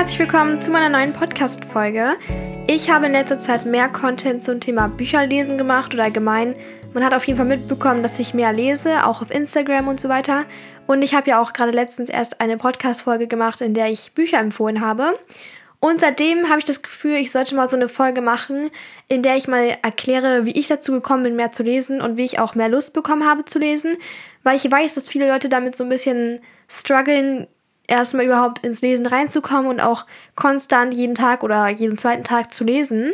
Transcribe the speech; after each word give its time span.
herzlich 0.00 0.18
willkommen 0.18 0.62
zu 0.62 0.70
meiner 0.70 0.88
neuen 0.88 1.12
Podcast-Folge. 1.12 2.16
Ich 2.66 2.88
habe 2.88 3.04
in 3.04 3.12
letzter 3.12 3.38
Zeit 3.38 3.66
mehr 3.66 3.86
Content 3.86 4.42
zum 4.42 4.58
Thema 4.58 4.88
Bücherlesen 4.88 5.58
gemacht 5.58 5.92
oder 5.92 6.04
allgemein. 6.04 6.56
Man 6.94 7.04
hat 7.04 7.12
auf 7.12 7.26
jeden 7.26 7.36
Fall 7.36 7.44
mitbekommen, 7.46 8.02
dass 8.02 8.18
ich 8.18 8.32
mehr 8.32 8.50
lese, 8.50 9.06
auch 9.06 9.20
auf 9.20 9.30
Instagram 9.30 9.88
und 9.88 10.00
so 10.00 10.08
weiter. 10.08 10.46
Und 10.86 11.02
ich 11.02 11.12
habe 11.12 11.28
ja 11.28 11.38
auch 11.38 11.52
gerade 11.52 11.72
letztens 11.72 12.08
erst 12.08 12.40
eine 12.40 12.56
Podcast-Folge 12.56 13.26
gemacht, 13.26 13.60
in 13.60 13.74
der 13.74 13.90
ich 13.90 14.12
Bücher 14.14 14.38
empfohlen 14.38 14.80
habe. 14.80 15.18
Und 15.80 16.00
seitdem 16.00 16.48
habe 16.48 16.60
ich 16.60 16.64
das 16.64 16.80
Gefühl, 16.80 17.16
ich 17.16 17.30
sollte 17.30 17.54
mal 17.54 17.68
so 17.68 17.76
eine 17.76 17.90
Folge 17.90 18.22
machen, 18.22 18.70
in 19.08 19.22
der 19.22 19.36
ich 19.36 19.48
mal 19.48 19.76
erkläre, 19.82 20.46
wie 20.46 20.58
ich 20.58 20.66
dazu 20.66 20.92
gekommen 20.92 21.24
bin, 21.24 21.36
mehr 21.36 21.52
zu 21.52 21.62
lesen 21.62 22.00
und 22.00 22.16
wie 22.16 22.24
ich 22.24 22.38
auch 22.38 22.54
mehr 22.54 22.70
Lust 22.70 22.94
bekommen 22.94 23.28
habe 23.28 23.44
zu 23.44 23.58
lesen. 23.58 23.98
Weil 24.44 24.56
ich 24.56 24.70
weiß, 24.70 24.94
dass 24.94 25.10
viele 25.10 25.28
Leute 25.28 25.50
damit 25.50 25.76
so 25.76 25.84
ein 25.84 25.90
bisschen 25.90 26.40
strugglen, 26.68 27.48
erstmal 27.90 28.24
überhaupt 28.24 28.60
ins 28.64 28.80
Lesen 28.80 29.06
reinzukommen 29.06 29.68
und 29.68 29.80
auch 29.80 30.06
konstant 30.36 30.94
jeden 30.94 31.14
Tag 31.14 31.42
oder 31.42 31.68
jeden 31.68 31.98
zweiten 31.98 32.24
Tag 32.24 32.54
zu 32.54 32.64
lesen. 32.64 33.12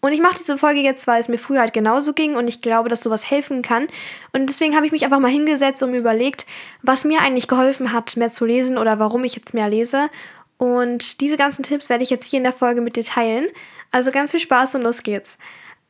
Und 0.00 0.12
ich 0.12 0.20
mache 0.20 0.38
diese 0.38 0.58
Folge 0.58 0.80
jetzt, 0.80 1.06
weil 1.06 1.20
es 1.20 1.28
mir 1.28 1.38
früher 1.38 1.60
halt 1.60 1.72
genauso 1.72 2.12
ging 2.12 2.36
und 2.36 2.46
ich 2.46 2.60
glaube, 2.60 2.90
dass 2.90 3.02
sowas 3.02 3.30
helfen 3.30 3.62
kann. 3.62 3.88
Und 4.32 4.46
deswegen 4.48 4.76
habe 4.76 4.84
ich 4.86 4.92
mich 4.92 5.04
einfach 5.04 5.18
mal 5.18 5.30
hingesetzt 5.30 5.82
und 5.82 5.92
mir 5.92 5.98
überlegt, 5.98 6.46
was 6.82 7.04
mir 7.04 7.20
eigentlich 7.20 7.48
geholfen 7.48 7.92
hat, 7.92 8.16
mehr 8.16 8.30
zu 8.30 8.44
lesen 8.44 8.76
oder 8.76 8.98
warum 8.98 9.24
ich 9.24 9.34
jetzt 9.34 9.54
mehr 9.54 9.68
lese. 9.68 10.10
Und 10.58 11.20
diese 11.20 11.36
ganzen 11.36 11.62
Tipps 11.62 11.88
werde 11.88 12.04
ich 12.04 12.10
jetzt 12.10 12.28
hier 12.28 12.36
in 12.36 12.44
der 12.44 12.52
Folge 12.52 12.82
mit 12.82 12.96
dir 12.96 13.04
teilen. 13.04 13.48
Also 13.90 14.10
ganz 14.10 14.30
viel 14.30 14.40
Spaß 14.40 14.74
und 14.74 14.82
los 14.82 15.02
geht's. 15.02 15.36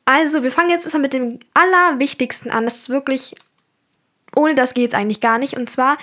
Also, 0.05 0.43
wir 0.43 0.53
fangen 0.53 0.71
jetzt 0.71 0.85
erstmal 0.85 1.03
mit 1.03 1.13
dem 1.13 1.41
Allerwichtigsten 1.55 2.51
an. 2.51 2.67
Das 2.67 2.77
ist 2.77 2.91
wirklich, 2.91 3.35
ohne 4.37 4.55
das 4.55 4.75
geht's 4.75 4.95
eigentlich 4.95 5.21
gar 5.21 5.39
nicht. 5.39 5.57
Und 5.57 5.69
zwar 5.69 5.97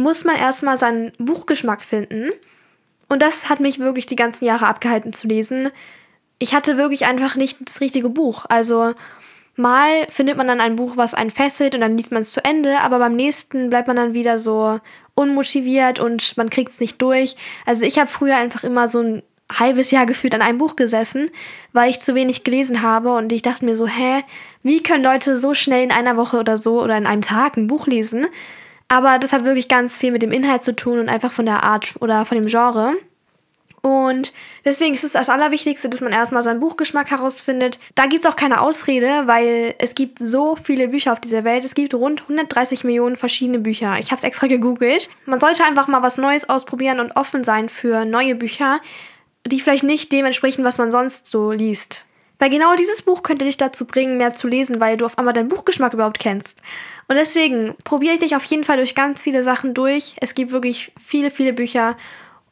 muss 0.00 0.24
man 0.24 0.36
erstmal 0.36 0.78
seinen 0.78 1.12
Buchgeschmack 1.18 1.82
finden. 1.82 2.30
Und 3.08 3.22
das 3.22 3.48
hat 3.48 3.60
mich 3.60 3.78
wirklich 3.78 4.06
die 4.06 4.16
ganzen 4.16 4.44
Jahre 4.44 4.66
abgehalten 4.66 5.12
zu 5.12 5.26
lesen. 5.26 5.70
Ich 6.38 6.54
hatte 6.54 6.76
wirklich 6.76 7.06
einfach 7.06 7.34
nicht 7.34 7.58
das 7.60 7.80
richtige 7.80 8.08
Buch. 8.08 8.46
Also 8.48 8.94
mal 9.56 10.06
findet 10.08 10.36
man 10.36 10.48
dann 10.48 10.60
ein 10.60 10.76
Buch, 10.76 10.96
was 10.96 11.14
einen 11.14 11.30
fesselt 11.30 11.74
und 11.74 11.80
dann 11.80 11.96
liest 11.96 12.12
man 12.12 12.22
es 12.22 12.32
zu 12.32 12.44
Ende, 12.44 12.80
aber 12.80 12.98
beim 12.98 13.14
nächsten 13.14 13.68
bleibt 13.68 13.88
man 13.88 13.96
dann 13.96 14.14
wieder 14.14 14.38
so 14.38 14.80
unmotiviert 15.14 15.98
und 15.98 16.36
man 16.36 16.50
kriegt 16.50 16.72
es 16.72 16.80
nicht 16.80 17.02
durch. 17.02 17.36
Also 17.66 17.84
ich 17.84 17.98
habe 17.98 18.08
früher 18.08 18.36
einfach 18.36 18.64
immer 18.64 18.88
so 18.88 19.00
ein 19.00 19.22
halbes 19.52 19.90
Jahr 19.90 20.06
gefühlt 20.06 20.34
an 20.34 20.42
einem 20.42 20.58
Buch 20.58 20.76
gesessen, 20.76 21.30
weil 21.72 21.90
ich 21.90 22.00
zu 22.00 22.14
wenig 22.14 22.44
gelesen 22.44 22.82
habe 22.82 23.14
und 23.14 23.32
ich 23.32 23.42
dachte 23.42 23.64
mir 23.64 23.76
so, 23.76 23.86
hä, 23.86 24.22
wie 24.62 24.82
können 24.82 25.04
Leute 25.04 25.36
so 25.36 25.54
schnell 25.54 25.82
in 25.82 25.90
einer 25.90 26.16
Woche 26.16 26.38
oder 26.38 26.56
so 26.56 26.80
oder 26.80 26.96
in 26.96 27.06
einem 27.06 27.22
Tag 27.22 27.56
ein 27.56 27.66
Buch 27.66 27.86
lesen? 27.86 28.28
Aber 28.90 29.20
das 29.20 29.32
hat 29.32 29.44
wirklich 29.44 29.68
ganz 29.68 29.96
viel 29.96 30.10
mit 30.10 30.20
dem 30.20 30.32
Inhalt 30.32 30.64
zu 30.64 30.74
tun 30.74 30.98
und 30.98 31.08
einfach 31.08 31.30
von 31.30 31.46
der 31.46 31.62
Art 31.62 31.94
oder 32.00 32.24
von 32.24 32.36
dem 32.36 32.48
Genre. 32.48 32.94
Und 33.82 34.32
deswegen 34.64 34.94
ist 34.94 35.04
es 35.04 35.12
das 35.12 35.28
Allerwichtigste, 35.28 35.88
dass 35.88 36.00
man 36.00 36.12
erstmal 36.12 36.42
seinen 36.42 36.58
Buchgeschmack 36.58 37.08
herausfindet. 37.12 37.78
Da 37.94 38.06
gibt 38.06 38.24
es 38.24 38.30
auch 38.30 38.34
keine 38.34 38.60
Ausrede, 38.60 39.22
weil 39.26 39.76
es 39.78 39.94
gibt 39.94 40.18
so 40.18 40.56
viele 40.56 40.88
Bücher 40.88 41.12
auf 41.12 41.20
dieser 41.20 41.44
Welt. 41.44 41.64
Es 41.64 41.74
gibt 41.74 41.94
rund 41.94 42.22
130 42.22 42.82
Millionen 42.82 43.16
verschiedene 43.16 43.60
Bücher. 43.60 43.96
Ich 44.00 44.10
habe 44.10 44.16
es 44.16 44.24
extra 44.24 44.48
gegoogelt. 44.48 45.08
Man 45.24 45.38
sollte 45.38 45.64
einfach 45.64 45.86
mal 45.86 46.02
was 46.02 46.18
Neues 46.18 46.48
ausprobieren 46.48 46.98
und 46.98 47.12
offen 47.12 47.44
sein 47.44 47.68
für 47.68 48.04
neue 48.04 48.34
Bücher, 48.34 48.80
die 49.46 49.60
vielleicht 49.60 49.84
nicht 49.84 50.10
dem 50.10 50.26
entsprechen, 50.26 50.64
was 50.64 50.78
man 50.78 50.90
sonst 50.90 51.28
so 51.28 51.52
liest. 51.52 52.06
Weil 52.40 52.50
genau 52.50 52.74
dieses 52.74 53.02
Buch 53.02 53.22
könnte 53.22 53.44
dich 53.44 53.58
dazu 53.58 53.86
bringen, 53.86 54.16
mehr 54.16 54.32
zu 54.32 54.48
lesen, 54.48 54.80
weil 54.80 54.96
du 54.96 55.04
auf 55.04 55.18
einmal 55.18 55.34
deinen 55.34 55.48
Buchgeschmack 55.48 55.92
überhaupt 55.92 56.18
kennst. 56.18 56.56
Und 57.06 57.16
deswegen 57.16 57.76
probiere 57.84 58.14
ich 58.14 58.20
dich 58.20 58.34
auf 58.34 58.44
jeden 58.44 58.64
Fall 58.64 58.78
durch 58.78 58.94
ganz 58.94 59.22
viele 59.22 59.42
Sachen 59.42 59.74
durch. 59.74 60.16
Es 60.20 60.34
gibt 60.34 60.50
wirklich 60.50 60.90
viele, 60.98 61.30
viele 61.30 61.52
Bücher. 61.52 61.96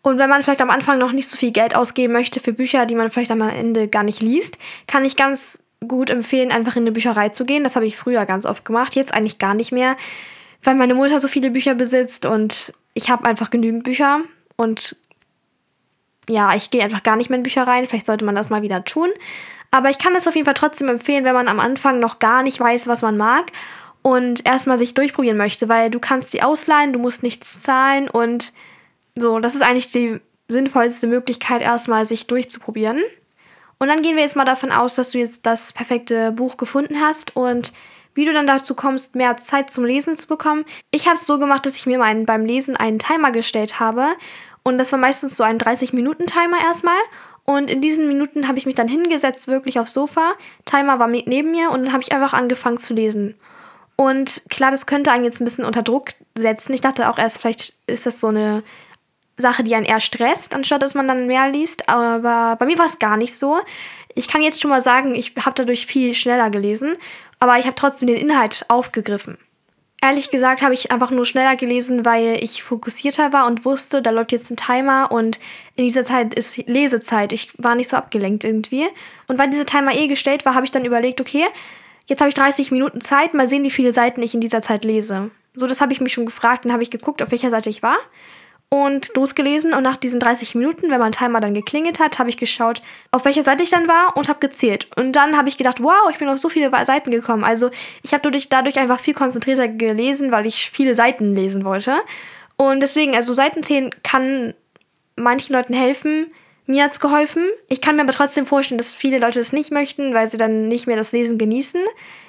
Und 0.03 0.19
wenn 0.19 0.28
man 0.28 0.42
vielleicht 0.42 0.61
am 0.61 0.70
Anfang 0.70 0.98
noch 0.98 1.12
nicht 1.12 1.28
so 1.28 1.39
viel 1.39 1.53
Geld 1.53 1.75
ausgeben 1.75 2.12
möchte 2.12 2.39
für 2.39 2.53
Bücher, 2.53 2.84
die 2.84 2.95
man 2.95 3.11
vielleicht 3.11 3.30
am 3.30 3.41
Ende 3.41 3.89
gar 3.89 4.03
nicht 4.03 4.20
liest, 4.20 4.58
kann 4.86 5.06
ich 5.06 5.17
ganz 5.17 5.58
gut 5.86 6.11
empfehlen, 6.11 6.52
einfach 6.52 6.77
in 6.77 6.83
eine 6.83 6.92
Bücherei 6.92 7.30
zu 7.30 7.46
gehen. 7.46 7.64
Das 7.64 7.74
habe 7.74 7.86
ich 7.86 7.96
früher 7.96 8.27
ganz 8.27 8.45
oft 8.45 8.67
gemacht, 8.67 8.95
jetzt 8.95 9.14
eigentlich 9.14 9.39
gar 9.39 9.55
nicht 9.55 9.73
mehr, 9.73 9.96
weil 10.63 10.74
meine 10.74 10.95
Mutter 10.95 11.18
so 11.18 11.29
viele 11.29 11.51
Bücher 11.51 11.74
besitzt 11.74 12.27
und 12.27 12.74
ich 12.95 13.08
habe 13.08 13.24
einfach 13.24 13.48
genügend 13.48 13.84
Bücher 13.84 14.20
und 14.57 14.96
ja, 16.29 16.55
ich 16.55 16.70
gehe 16.70 16.83
einfach 16.83 17.02
gar 17.02 17.17
nicht 17.17 17.30
mehr 17.30 17.39
in 17.39 17.42
Büchereien. 17.42 17.86
Vielleicht 17.86 18.07
sollte 18.07 18.24
man 18.24 18.34
das 18.34 18.51
mal 18.51 18.61
wieder 18.61 18.84
tun. 18.84 19.08
Aber 19.70 19.90
ich 19.90 19.98
kann 19.98 20.14
es 20.14 20.27
auf 20.27 20.34
jeden 20.34 20.46
Fall 20.46 20.55
trotzdem 20.55 20.89
empfehlen, 20.89 21.24
wenn 21.24 21.34
man 21.34 21.48
am 21.48 21.61
Anfang 21.61 22.01
noch 22.01 22.18
gar 22.18 22.42
nicht 22.42 22.58
weiß, 22.58 22.86
was 22.86 23.02
man 23.02 23.17
mag 23.17 23.52
und 24.02 24.46
erstmal 24.46 24.79
sich 24.79 24.95
durchprobieren 24.95 25.36
möchte, 25.36 25.68
weil 25.68 25.90
du 25.90 26.01
kannst 26.01 26.30
sie 26.30 26.42
ausleihen, 26.42 26.92
du 26.92 26.98
musst 26.98 27.23
nichts 27.23 27.48
zahlen 27.62 28.08
und 28.08 28.52
so, 29.14 29.40
das 29.40 29.55
ist 29.55 29.62
eigentlich 29.62 29.90
die 29.90 30.20
sinnvollste 30.48 31.07
Möglichkeit, 31.07 31.61
erstmal 31.61 32.07
sich 32.07 32.27
durchzuprobieren. 32.27 33.02
Und 33.78 33.89
dann 33.89 34.02
gehen 34.02 34.17
wir 34.17 34.23
jetzt 34.23 34.36
mal 34.36 34.45
davon 34.45 34.73
aus, 34.73 34.95
dass 34.95 35.11
du 35.11 35.18
jetzt 35.18 35.46
das 35.46 35.73
perfekte 35.73 36.33
Buch 36.33 36.57
gefunden 36.57 37.01
hast 37.01 37.36
und 37.36 37.73
wie 38.14 38.24
du 38.24 38.33
dann 38.33 38.46
dazu 38.46 38.74
kommst, 38.74 39.14
mehr 39.14 39.36
Zeit 39.36 39.70
zum 39.70 39.84
Lesen 39.84 40.17
zu 40.17 40.27
bekommen. 40.27 40.64
Ich 40.90 41.07
habe 41.07 41.17
es 41.17 41.27
so 41.27 41.39
gemacht, 41.39 41.64
dass 41.64 41.77
ich 41.77 41.86
mir 41.86 41.98
meinen, 41.98 42.27
beim 42.27 42.45
Lesen 42.45 42.77
einen 42.77 42.98
Timer 42.98 43.30
gestellt 43.30 43.78
habe. 43.78 44.08
Und 44.64 44.78
das 44.78 44.90
war 44.90 44.98
meistens 44.98 45.36
so 45.36 45.45
ein 45.45 45.58
30-Minuten-Timer 45.58 46.58
erstmal. 46.61 46.98
Und 47.48 47.70
in 47.70 47.81
diesen 47.81 48.09
Minuten 48.09 48.47
habe 48.47 48.59
ich 48.59 48.67
mich 48.67 48.75
dann 48.75 48.89
hingesetzt, 48.89 49.48
wirklich 49.48 49.81
aufs 49.81 49.95
Sofa. 49.95 50.35
Timer 50.67 50.98
war 50.98 51.07
neben 51.07 51.51
mir 51.51 51.70
und 51.70 51.83
dann 51.83 51.95
habe 51.95 52.03
ich 52.03 52.13
einfach 52.13 52.35
angefangen 52.35 52.77
zu 52.77 52.92
lesen. 52.92 53.36
Und 53.97 54.42
klar, 54.51 54.70
das 54.70 54.85
könnte 54.85 55.11
einen 55.11 55.25
jetzt 55.25 55.41
ein 55.41 55.47
bisschen 55.47 55.64
unter 55.64 55.83
Druck 55.83 56.11
setzen. 56.37 56.75
Ich 56.75 56.83
dachte 56.83 57.08
auch 57.08 57.17
erst, 57.17 57.39
vielleicht 57.39 57.73
ist 57.87 58.05
das 58.05 58.20
so 58.20 58.27
eine 58.27 58.64
Sache, 59.39 59.64
die 59.64 59.75
einen 59.75 59.87
eher 59.87 60.01
stresst, 60.01 60.55
anstatt 60.55 60.83
dass 60.83 60.92
man 60.92 61.08
dann 61.08 61.27
mehr 61.27 61.51
liest. 61.51 61.89
Aber 61.89 62.57
bei 62.57 62.67
mir 62.67 62.77
war 62.77 62.85
es 62.85 62.98
gar 62.98 63.17
nicht 63.17 63.39
so. 63.39 63.58
Ich 64.14 64.29
kann 64.29 64.42
jetzt 64.42 64.61
schon 64.61 64.70
mal 64.70 64.83
sagen, 64.83 65.14
ich 65.14 65.33
habe 65.42 65.55
dadurch 65.55 65.87
viel 65.87 66.13
schneller 66.13 66.51
gelesen, 66.51 66.98
aber 67.39 67.58
ich 67.58 67.64
habe 67.64 67.77
trotzdem 67.77 68.08
den 68.08 68.19
Inhalt 68.19 68.67
aufgegriffen. 68.69 69.39
Ehrlich 70.01 70.31
gesagt 70.31 70.63
habe 70.63 70.75
ich 70.75 70.92
einfach 70.92 71.11
nur 71.11 71.27
schneller 71.27 71.57
gelesen, 71.57 72.05
weil 72.05 72.39
ich 72.42 72.63
fokussierter 72.63 73.33
war 73.33 73.47
und 73.47 73.64
wusste, 73.64 74.01
da 74.01 74.11
läuft 74.11 74.31
jetzt 74.31 74.51
ein 74.51 74.57
Timer 74.57 75.11
und 75.11 75.41
in 75.75 75.85
dieser 75.85 76.05
Zeit 76.05 76.35
ist 76.35 76.57
Lesezeit. 76.69 77.33
Ich 77.33 77.51
war 77.59 77.75
nicht 77.75 77.91
so 77.91 77.97
abgelenkt 77.97 78.45
irgendwie. 78.45 78.87
Und 79.27 79.39
weil 79.39 79.51
dieser 79.51 79.67
Timer 79.67 79.95
eh 79.95 80.07
gestellt 80.07 80.45
war, 80.47 80.55
habe 80.55 80.64
ich 80.64 80.70
dann 80.70 80.85
überlegt, 80.85 81.20
okay, 81.20 81.47
jetzt 82.07 82.20
habe 82.20 82.29
ich 82.29 82.37
30 82.37 82.70
Minuten 82.70 83.01
Zeit, 83.01 83.35
mal 83.35 83.48
sehen, 83.48 83.64
wie 83.64 83.70
viele 83.70 83.92
Seiten 83.92 84.23
ich 84.23 84.35
in 84.35 84.41
dieser 84.41 84.63
Zeit 84.63 84.85
lese. 84.85 85.33
So, 85.55 85.67
das 85.67 85.81
habe 85.81 85.92
ich 85.92 86.01
mich 86.01 86.13
schon 86.13 86.27
gefragt, 86.27 86.64
dann 86.64 86.73
habe 86.73 86.85
ich 86.85 86.92
geguckt, 86.92 87.20
auf 87.20 87.33
welcher 87.33 87.51
Seite 87.51 87.69
ich 87.69 87.83
war 87.83 87.98
und 88.70 89.14
losgelesen 89.14 89.73
und 89.73 89.83
nach 89.83 89.96
diesen 89.96 90.20
30 90.20 90.55
Minuten, 90.55 90.90
wenn 90.90 91.01
mein 91.01 91.12
Timer 91.12 91.40
dann 91.40 91.55
geklingelt 91.55 92.01
hat, 92.01 92.18
habe 92.18 92.29
ich 92.29 92.36
geschaut, 92.36 92.83
auf 93.12 93.24
welcher 93.24 93.42
Seite 93.42 93.62
ich 93.62 93.70
dann 93.70 93.89
war 93.89 94.17
und 94.17 94.29
habe 94.29 94.40
gezählt. 94.40 94.89
Und 94.96 95.12
dann 95.12 95.39
habe 95.39 95.48
ich 95.48 95.56
gedacht, 95.56 95.83
wow, 95.83 96.11
ich 96.11 96.18
bin 96.18 96.29
auf 96.29 96.39
so 96.39 96.51
viele 96.51 96.70
Seiten 96.84 97.11
gekommen. 97.11 97.45
Also 97.45 97.70
ich 98.02 98.12
habe 98.12 98.23
dadurch, 98.23 98.51
dadurch 98.51 98.78
einfach 98.78 99.01
viel 99.01 99.14
konzentrierter 99.14 99.68
gelesen, 99.68 100.33
weil 100.33 100.45
ich 100.45 100.70
viele 100.70 100.95
Seiten 100.95 101.34
lesen 101.34 101.64
wollte. 101.64 101.96
Und 102.57 102.80
deswegen, 102.80 103.14
also 103.14 103.33
Seitenzählen 103.33 103.95
kann 104.02 104.52
manchen 105.17 105.55
Leuten 105.55 105.73
helfen, 105.73 106.27
mir 106.67 106.84
hat 106.84 106.92
es 106.92 107.01
geholfen. 107.01 107.45
Ich 107.68 107.80
kann 107.80 107.96
mir 107.96 108.02
aber 108.02 108.12
trotzdem 108.12 108.45
vorstellen, 108.45 108.77
dass 108.77 108.92
viele 108.92 109.18
Leute 109.18 109.40
es 109.40 109.55
nicht 109.55 109.73
möchten, 109.73 110.12
weil 110.12 110.28
sie 110.28 110.36
dann 110.36 110.68
nicht 110.68 110.86
mehr 110.86 110.96
das 110.96 111.12
Lesen 111.12 111.39
genießen. 111.39 111.80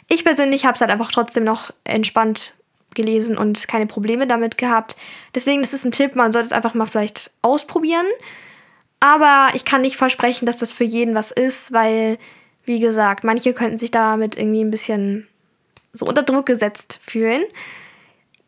Ich 0.08 0.24
persönlich 0.24 0.66
habe 0.66 0.76
es 0.76 0.82
halt 0.82 0.90
einfach 0.92 1.12
trotzdem 1.12 1.44
noch 1.44 1.72
entspannt 1.84 2.54
gelesen 2.96 3.38
und 3.38 3.68
keine 3.68 3.86
Probleme 3.88 4.28
damit 4.28 4.58
gehabt. 4.58 4.96
Deswegen, 5.36 5.62
das 5.62 5.74
ist 5.74 5.86
ein 5.86 5.92
Tipp, 5.92 6.16
man 6.16 6.32
sollte 6.32 6.48
es 6.48 6.52
einfach 6.54 6.74
mal 6.74 6.86
vielleicht 6.86 7.32
ausprobieren. 7.42 8.06
Aber 9.00 9.50
ich 9.54 9.66
kann 9.66 9.82
nicht 9.82 9.96
versprechen, 9.96 10.46
dass 10.46 10.58
das 10.58 10.72
für 10.72 10.84
jeden 10.84 11.16
was 11.16 11.32
ist, 11.32 11.72
weil, 11.72 12.18
wie 12.66 12.80
gesagt, 12.80 13.24
manche 13.24 13.54
könnten 13.54 13.78
sich 13.78 13.92
damit 13.92 14.38
irgendwie 14.38 14.64
ein 14.64 14.72
bisschen 14.72 15.28
so 15.94 16.06
unter 16.06 16.24
Druck 16.24 16.46
gesetzt 16.46 17.00
fühlen. 17.02 17.44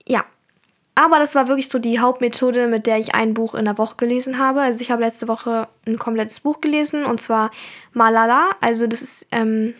Ja, 0.06 0.26
aber 0.96 1.20
das 1.20 1.36
war 1.36 1.48
wirklich 1.48 1.70
so 1.70 1.80
die 1.80 2.00
Hauptmethode, 2.00 2.68
mit 2.68 2.86
der 2.86 2.98
ich 2.98 3.16
ein 3.16 3.34
Buch 3.34 3.56
in 3.56 3.66
der 3.66 3.78
Woche 3.78 3.96
gelesen 3.96 4.38
habe. 4.38 4.62
Also 4.62 4.82
ich 4.82 4.92
habe 4.92 5.04
letzte 5.04 5.28
Woche 5.28 5.68
ein 5.88 5.98
komplettes 5.98 6.42
Buch 6.42 6.60
gelesen 6.60 7.06
und 7.06 7.22
zwar 7.22 7.52
Malala. 7.94 8.52
Also 8.60 8.88
das 8.88 9.02
ist 9.02 9.26
ähm, 9.32 9.74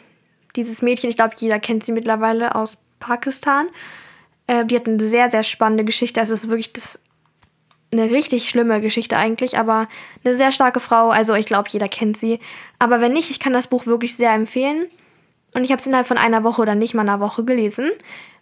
dieses 0.56 0.82
Mädchen, 0.82 1.10
ich 1.10 1.18
glaube, 1.18 1.36
jeder 1.38 1.60
kennt 1.60 1.84
sie 1.84 1.92
mittlerweile 1.92 2.56
aus 2.56 2.82
Pakistan. 3.00 3.68
Äh, 4.52 4.66
die 4.66 4.76
hat 4.76 4.88
eine 4.88 5.00
sehr, 5.00 5.32
sehr 5.32 5.44
spannende 5.44 5.86
Geschichte. 5.86 6.20
Also 6.20 6.34
es 6.34 6.44
ist 6.44 6.50
wirklich 6.50 6.74
das, 6.74 7.00
eine 7.94 8.12
richtig 8.12 8.50
schlimme 8.50 8.82
Geschichte 8.82 9.16
eigentlich, 9.16 9.58
aber 9.58 9.88
eine 10.24 10.36
sehr 10.36 10.52
starke 10.52 10.82
Frau. 10.82 11.10
Also 11.10 11.34
ich 11.36 11.46
glaube, 11.46 11.70
jeder 11.72 11.88
kennt 11.88 12.18
sie. 12.18 12.40
Aber 12.78 13.00
wenn 13.00 13.14
nicht, 13.14 13.32
ich 13.32 13.40
kann 13.40 13.54
das 13.54 13.68
Buch 13.68 13.86
wirklich 13.86 14.16
sehr 14.16 14.34
empfehlen. 14.34 14.88
Und 15.54 15.64
ich 15.64 15.72
habe 15.72 15.80
es 15.80 15.88
innerhalb 15.88 16.08
von 16.08 16.18
einer 16.18 16.44
Woche 16.44 16.62
oder 16.62 16.76
nicht 16.76 16.94
mal 16.94 17.02
einer 17.02 17.20
Woche 17.20 17.44
gelesen, 17.46 17.92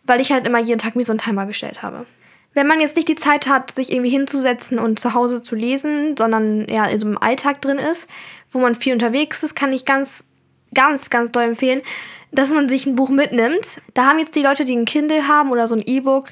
weil 0.03 0.21
ich 0.21 0.31
halt 0.31 0.47
immer 0.47 0.59
jeden 0.59 0.79
Tag 0.79 0.95
mir 0.95 1.03
so 1.03 1.11
einen 1.11 1.19
Timer 1.19 1.45
gestellt 1.45 1.83
habe 1.83 2.05
wenn 2.53 2.67
man 2.67 2.81
jetzt 2.81 2.95
nicht 2.95 3.07
die 3.07 3.15
Zeit 3.15 3.47
hat, 3.47 3.71
sich 3.71 3.91
irgendwie 3.91 4.09
hinzusetzen 4.09 4.79
und 4.79 4.99
zu 4.99 5.13
Hause 5.13 5.41
zu 5.41 5.55
lesen, 5.55 6.15
sondern 6.17 6.67
ja 6.67 6.85
in 6.85 6.99
so 6.99 7.07
einem 7.07 7.17
Alltag 7.17 7.61
drin 7.61 7.77
ist, 7.77 8.07
wo 8.51 8.59
man 8.59 8.75
viel 8.75 8.93
unterwegs 8.93 9.43
ist, 9.43 9.55
kann 9.55 9.71
ich 9.71 9.85
ganz, 9.85 10.23
ganz, 10.73 11.09
ganz 11.09 11.31
doll 11.31 11.43
empfehlen, 11.43 11.81
dass 12.31 12.51
man 12.51 12.69
sich 12.69 12.85
ein 12.85 12.95
Buch 12.95 13.09
mitnimmt. 13.09 13.81
Da 13.93 14.05
haben 14.05 14.19
jetzt 14.19 14.35
die 14.35 14.43
Leute, 14.43 14.65
die 14.65 14.75
ein 14.75 14.85
Kindle 14.85 15.27
haben 15.27 15.51
oder 15.51 15.67
so 15.67 15.75
ein 15.75 15.83
E-Book, 15.85 16.29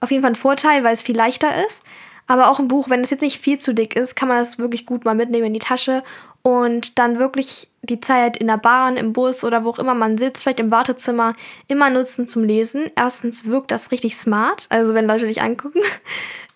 auf 0.00 0.10
jeden 0.10 0.22
Fall 0.22 0.28
einen 0.28 0.34
Vorteil, 0.36 0.84
weil 0.84 0.92
es 0.92 1.02
viel 1.02 1.16
leichter 1.16 1.64
ist. 1.66 1.80
Aber 2.26 2.50
auch 2.50 2.60
ein 2.60 2.68
Buch, 2.68 2.88
wenn 2.88 3.02
es 3.02 3.10
jetzt 3.10 3.22
nicht 3.22 3.40
viel 3.40 3.58
zu 3.58 3.74
dick 3.74 3.96
ist, 3.96 4.14
kann 4.14 4.28
man 4.28 4.38
das 4.38 4.58
wirklich 4.58 4.86
gut 4.86 5.04
mal 5.04 5.16
mitnehmen 5.16 5.46
in 5.46 5.52
die 5.52 5.58
Tasche 5.58 6.04
und 6.42 6.98
dann 6.98 7.18
wirklich 7.18 7.68
die 7.82 8.00
Zeit 8.00 8.36
in 8.36 8.46
der 8.46 8.56
Bahn, 8.56 8.96
im 8.96 9.12
Bus 9.12 9.42
oder 9.42 9.64
wo 9.64 9.70
auch 9.70 9.78
immer 9.78 9.94
man 9.94 10.16
sitzt, 10.16 10.42
vielleicht 10.42 10.60
im 10.60 10.70
Wartezimmer, 10.70 11.32
immer 11.66 11.90
nutzen 11.90 12.28
zum 12.28 12.44
Lesen. 12.44 12.90
Erstens 12.96 13.44
wirkt 13.44 13.72
das 13.72 13.90
richtig 13.90 14.16
smart, 14.16 14.66
also 14.68 14.94
wenn 14.94 15.06
Leute 15.06 15.26
dich 15.26 15.42
angucken. 15.42 15.80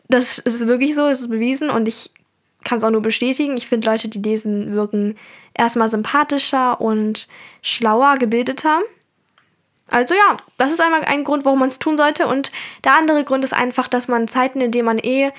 Das 0.06 0.38
ist 0.38 0.60
wirklich 0.60 0.94
so, 0.94 1.08
das 1.08 1.22
ist 1.22 1.30
bewiesen 1.30 1.70
und 1.70 1.88
ich 1.88 2.10
kann 2.64 2.78
es 2.78 2.84
auch 2.84 2.90
nur 2.90 3.02
bestätigen. 3.02 3.56
Ich 3.56 3.66
finde, 3.66 3.88
Leute, 3.88 4.08
die 4.08 4.20
lesen, 4.20 4.74
wirken 4.74 5.16
erstmal 5.54 5.90
sympathischer 5.90 6.80
und 6.80 7.28
schlauer, 7.62 8.16
gebildeter. 8.18 8.80
Also 9.88 10.14
ja, 10.14 10.36
das 10.58 10.72
ist 10.72 10.80
einmal 10.80 11.04
ein 11.04 11.24
Grund, 11.24 11.44
warum 11.44 11.60
man 11.60 11.68
es 11.68 11.78
tun 11.78 11.96
sollte. 11.96 12.26
Und 12.26 12.50
der 12.84 12.96
andere 12.96 13.24
Grund 13.24 13.44
ist 13.44 13.54
einfach, 13.54 13.88
dass 13.88 14.08
man 14.08 14.28
Zeiten, 14.28 14.60
in 14.60 14.72
denen 14.72 14.86
man 14.86 14.98
eh 14.98 15.30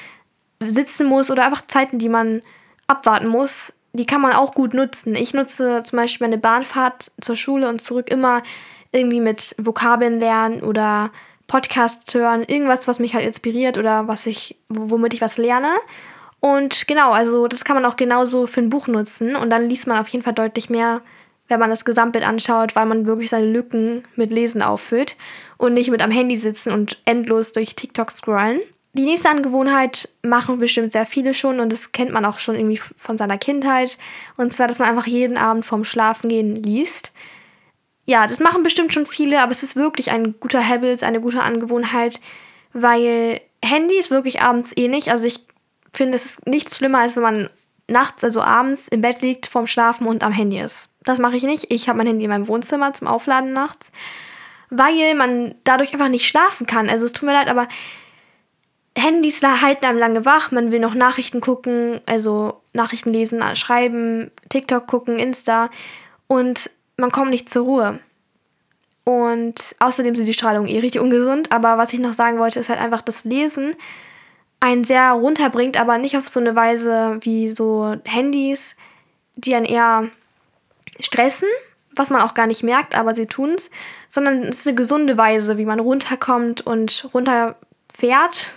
sitzen 0.59 1.07
muss 1.07 1.31
oder 1.31 1.45
einfach 1.45 1.65
Zeiten, 1.67 1.99
die 1.99 2.09
man 2.09 2.41
abwarten 2.87 3.27
muss, 3.27 3.73
die 3.93 4.05
kann 4.05 4.21
man 4.21 4.33
auch 4.33 4.53
gut 4.53 4.73
nutzen. 4.73 5.15
Ich 5.15 5.33
nutze 5.33 5.83
zum 5.83 5.97
Beispiel 5.97 6.27
meine 6.27 6.37
Bahnfahrt 6.37 7.11
zur 7.21 7.35
Schule 7.35 7.69
und 7.69 7.81
zurück 7.81 8.09
immer 8.09 8.43
irgendwie 8.91 9.21
mit 9.21 9.55
Vokabeln 9.57 10.19
lernen 10.19 10.61
oder 10.61 11.11
Podcasts 11.47 12.13
hören, 12.13 12.43
irgendwas, 12.43 12.87
was 12.87 12.99
mich 12.99 13.13
halt 13.13 13.25
inspiriert 13.25 13.77
oder 13.77 14.07
was 14.07 14.25
ich, 14.25 14.57
womit 14.67 15.13
ich 15.13 15.21
was 15.21 15.37
lerne. 15.37 15.71
Und 16.45 16.87
genau, 16.87 17.09
also 17.09 17.47
das 17.47 17.65
kann 17.65 17.75
man 17.75 17.85
auch 17.85 17.95
genauso 17.95 18.45
für 18.45 18.61
ein 18.61 18.69
Buch 18.69 18.85
nutzen 18.85 19.35
und 19.35 19.49
dann 19.49 19.67
liest 19.67 19.87
man 19.87 19.97
auf 19.97 20.09
jeden 20.09 20.23
Fall 20.23 20.35
deutlich 20.35 20.69
mehr, 20.69 21.01
wenn 21.47 21.59
man 21.59 21.71
das 21.71 21.85
Gesamtbild 21.85 22.23
anschaut, 22.23 22.75
weil 22.75 22.85
man 22.85 23.07
wirklich 23.07 23.31
seine 23.31 23.47
Lücken 23.47 24.03
mit 24.15 24.29
Lesen 24.29 24.61
auffüllt 24.61 25.15
und 25.57 25.73
nicht 25.73 25.89
mit 25.89 26.03
am 26.03 26.11
Handy 26.11 26.35
sitzen 26.35 26.71
und 26.71 27.01
endlos 27.05 27.51
durch 27.51 27.75
TikTok 27.75 28.11
scrollen. 28.11 28.59
Die 28.93 29.05
nächste 29.05 29.29
Angewohnheit 29.29 30.07
machen 30.21 30.59
bestimmt 30.59 30.91
sehr 30.91 31.07
viele 31.07 31.33
schon 31.33 31.59
und 31.59 31.71
das 31.71 31.93
kennt 31.93 32.11
man 32.11 32.25
auch 32.25 32.37
schon 32.37 32.53
irgendwie 32.53 32.79
von 32.95 33.17
seiner 33.17 33.39
Kindheit. 33.39 33.97
Und 34.37 34.53
zwar, 34.53 34.67
dass 34.67 34.77
man 34.77 34.87
einfach 34.87 35.07
jeden 35.07 35.37
Abend 35.37 35.65
vorm 35.65 35.83
Schlafengehen 35.83 36.57
liest. 36.57 37.11
Ja, 38.05 38.27
das 38.27 38.39
machen 38.39 38.61
bestimmt 38.61 38.93
schon 38.93 39.07
viele, 39.07 39.41
aber 39.41 39.51
es 39.51 39.63
ist 39.63 39.75
wirklich 39.75 40.11
ein 40.11 40.35
guter 40.39 40.63
Habit, 40.63 41.01
eine 41.01 41.21
gute 41.21 41.41
Angewohnheit, 41.41 42.19
weil 42.71 43.41
Handy 43.63 43.97
ist 43.97 44.11
wirklich 44.11 44.43
abends 44.43 44.73
eh 44.75 44.87
nicht. 44.87 45.09
Also 45.09 45.25
ich 45.25 45.39
finde, 45.95 46.15
es 46.15 46.25
ist 46.25 46.47
nichts 46.47 46.77
schlimmer, 46.77 46.99
als 46.99 47.15
wenn 47.15 47.23
man 47.23 47.49
nachts, 47.87 48.23
also 48.23 48.41
abends 48.41 48.87
im 48.87 49.01
Bett 49.01 49.21
liegt, 49.21 49.45
vorm 49.45 49.67
Schlafen 49.67 50.07
und 50.07 50.23
am 50.23 50.31
Handy 50.31 50.59
ist. 50.59 50.87
Das 51.03 51.19
mache 51.19 51.37
ich 51.37 51.43
nicht. 51.43 51.71
Ich 51.71 51.87
habe 51.87 51.97
mein 51.97 52.07
Handy 52.07 52.25
in 52.25 52.31
meinem 52.31 52.47
Wohnzimmer 52.47 52.93
zum 52.93 53.07
Aufladen 53.07 53.53
nachts, 53.53 53.91
weil 54.69 55.13
man 55.15 55.55
dadurch 55.63 55.93
einfach 55.93 56.09
nicht 56.09 56.27
schlafen 56.27 56.65
kann. 56.65 56.89
Also 56.89 57.05
es 57.05 57.13
tut 57.13 57.27
mir 57.27 57.33
leid, 57.33 57.47
aber 57.47 57.67
Handys 58.97 59.43
halten 59.43 59.85
einem 59.85 59.99
lange 59.99 60.25
wach, 60.25 60.51
man 60.51 60.71
will 60.71 60.79
noch 60.79 60.95
Nachrichten 60.95 61.41
gucken, 61.41 61.99
also 62.05 62.61
Nachrichten 62.73 63.11
lesen, 63.11 63.43
schreiben, 63.55 64.31
TikTok 64.49 64.87
gucken, 64.87 65.19
Insta 65.19 65.69
und 66.27 66.69
man 66.97 67.11
kommt 67.11 67.29
nicht 67.29 67.49
zur 67.49 67.65
Ruhe. 67.65 67.99
Und 69.03 69.75
außerdem 69.79 70.15
sind 70.15 70.25
die 70.25 70.33
Strahlungen 70.33 70.69
eh 70.69 70.79
richtig 70.79 71.01
ungesund, 71.01 71.51
aber 71.51 71.77
was 71.77 71.93
ich 71.93 71.99
noch 71.99 72.13
sagen 72.13 72.39
wollte, 72.39 72.59
ist 72.59 72.69
halt 72.69 72.79
einfach 72.79 73.01
das 73.01 73.25
Lesen 73.25 73.75
einen 74.59 74.83
sehr 74.83 75.11
runterbringt, 75.11 75.79
aber 75.79 75.97
nicht 75.97 76.17
auf 76.17 76.27
so 76.27 76.39
eine 76.39 76.55
Weise 76.55 77.19
wie 77.21 77.49
so 77.49 77.95
Handys, 78.05 78.75
die 79.35 79.55
einen 79.55 79.65
eher 79.65 80.09
stressen, 80.99 81.47
was 81.95 82.09
man 82.09 82.21
auch 82.21 82.33
gar 82.33 82.47
nicht 82.47 82.63
merkt, 82.63 82.97
aber 82.97 83.15
sie 83.15 83.25
tun 83.25 83.55
es, 83.55 83.69
sondern 84.09 84.43
es 84.43 84.59
ist 84.59 84.67
eine 84.67 84.75
gesunde 84.75 85.17
Weise, 85.17 85.57
wie 85.57 85.65
man 85.65 85.79
runterkommt 85.79 86.65
und 86.65 87.09
runterfährt 87.13 88.53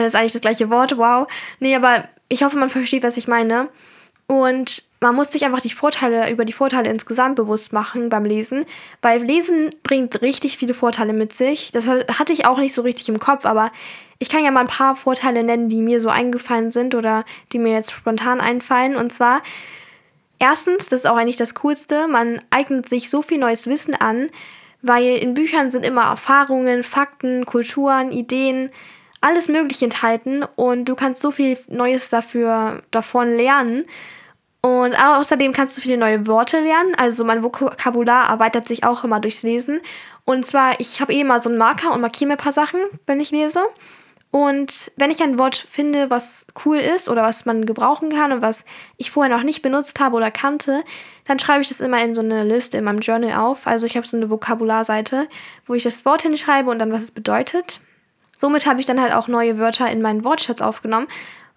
das 0.00 0.12
ist 0.12 0.14
eigentlich 0.14 0.32
das 0.32 0.40
gleiche 0.40 0.70
Wort, 0.70 0.96
wow. 0.96 1.26
Nee, 1.60 1.76
aber 1.76 2.08
ich 2.28 2.42
hoffe, 2.42 2.58
man 2.58 2.70
versteht, 2.70 3.02
was 3.02 3.16
ich 3.16 3.28
meine. 3.28 3.68
Und 4.26 4.84
man 5.00 5.14
muss 5.14 5.32
sich 5.32 5.44
einfach 5.44 5.60
die 5.60 5.70
Vorteile, 5.70 6.30
über 6.30 6.44
die 6.44 6.54
Vorteile 6.54 6.88
insgesamt 6.88 7.36
bewusst 7.36 7.72
machen 7.72 8.08
beim 8.08 8.24
Lesen, 8.24 8.64
weil 9.02 9.22
Lesen 9.22 9.74
bringt 9.82 10.22
richtig 10.22 10.56
viele 10.56 10.74
Vorteile 10.74 11.12
mit 11.12 11.34
sich. 11.34 11.70
Das 11.72 11.86
hatte 11.86 12.32
ich 12.32 12.46
auch 12.46 12.58
nicht 12.58 12.72
so 12.72 12.82
richtig 12.82 13.08
im 13.08 13.18
Kopf, 13.18 13.44
aber 13.44 13.72
ich 14.22 14.28
kann 14.28 14.44
ja 14.44 14.52
mal 14.52 14.60
ein 14.60 14.68
paar 14.68 14.94
Vorteile 14.94 15.42
nennen, 15.42 15.68
die 15.68 15.82
mir 15.82 15.98
so 15.98 16.08
eingefallen 16.08 16.70
sind 16.70 16.94
oder 16.94 17.24
die 17.50 17.58
mir 17.58 17.72
jetzt 17.72 17.90
spontan 17.90 18.40
einfallen. 18.40 18.94
Und 18.94 19.12
zwar, 19.12 19.42
erstens, 20.38 20.86
das 20.86 21.00
ist 21.00 21.06
auch 21.06 21.16
eigentlich 21.16 21.36
das 21.36 21.54
Coolste, 21.54 22.06
man 22.06 22.40
eignet 22.50 22.88
sich 22.88 23.10
so 23.10 23.20
viel 23.20 23.38
neues 23.38 23.66
Wissen 23.66 23.96
an, 23.96 24.30
weil 24.80 25.16
in 25.16 25.34
Büchern 25.34 25.72
sind 25.72 25.84
immer 25.84 26.04
Erfahrungen, 26.04 26.84
Fakten, 26.84 27.46
Kulturen, 27.46 28.12
Ideen, 28.12 28.70
alles 29.20 29.48
Mögliche 29.48 29.86
enthalten 29.86 30.44
und 30.54 30.84
du 30.84 30.94
kannst 30.94 31.20
so 31.20 31.32
viel 31.32 31.58
Neues 31.66 32.08
dafür 32.08 32.82
davon 32.92 33.36
lernen. 33.36 33.86
Und 34.60 34.94
außerdem 34.94 35.52
kannst 35.52 35.76
du 35.76 35.82
viele 35.82 35.96
neue 35.96 36.28
Worte 36.28 36.60
lernen. 36.60 36.94
Also 36.94 37.24
mein 37.24 37.42
Vokabular 37.42 38.28
erweitert 38.28 38.68
sich 38.68 38.84
auch 38.84 39.02
immer 39.02 39.18
durchs 39.18 39.42
Lesen. 39.42 39.80
Und 40.24 40.46
zwar, 40.46 40.78
ich 40.78 41.00
habe 41.00 41.12
eh 41.12 41.22
immer 41.22 41.40
so 41.40 41.48
einen 41.48 41.58
Marker 41.58 41.92
und 41.92 42.00
markiere 42.00 42.28
mir 42.28 42.34
ein 42.34 42.38
paar 42.38 42.52
Sachen, 42.52 42.78
wenn 43.06 43.18
ich 43.18 43.32
lese. 43.32 43.64
Und 44.32 44.90
wenn 44.96 45.10
ich 45.10 45.22
ein 45.22 45.38
Wort 45.38 45.56
finde, 45.56 46.08
was 46.08 46.46
cool 46.64 46.78
ist 46.78 47.10
oder 47.10 47.22
was 47.22 47.44
man 47.44 47.66
gebrauchen 47.66 48.08
kann 48.08 48.32
und 48.32 48.40
was 48.40 48.64
ich 48.96 49.10
vorher 49.10 49.36
noch 49.36 49.44
nicht 49.44 49.60
benutzt 49.60 50.00
habe 50.00 50.16
oder 50.16 50.30
kannte, 50.30 50.84
dann 51.26 51.38
schreibe 51.38 51.60
ich 51.60 51.68
das 51.68 51.82
immer 51.82 52.02
in 52.02 52.14
so 52.14 52.22
eine 52.22 52.42
Liste 52.42 52.78
in 52.78 52.84
meinem 52.84 53.00
Journal 53.00 53.38
auf. 53.38 53.66
Also 53.66 53.84
ich 53.84 53.94
habe 53.94 54.06
so 54.06 54.16
eine 54.16 54.30
Vokabularseite, 54.30 55.28
wo 55.66 55.74
ich 55.74 55.82
das 55.82 56.06
Wort 56.06 56.22
hinschreibe 56.22 56.70
und 56.70 56.78
dann 56.78 56.92
was 56.92 57.02
es 57.02 57.10
bedeutet. 57.10 57.80
Somit 58.34 58.64
habe 58.64 58.80
ich 58.80 58.86
dann 58.86 59.02
halt 59.02 59.12
auch 59.12 59.28
neue 59.28 59.58
Wörter 59.58 59.90
in 59.90 60.00
meinen 60.00 60.24
Wortschatz 60.24 60.62
aufgenommen, 60.62 61.08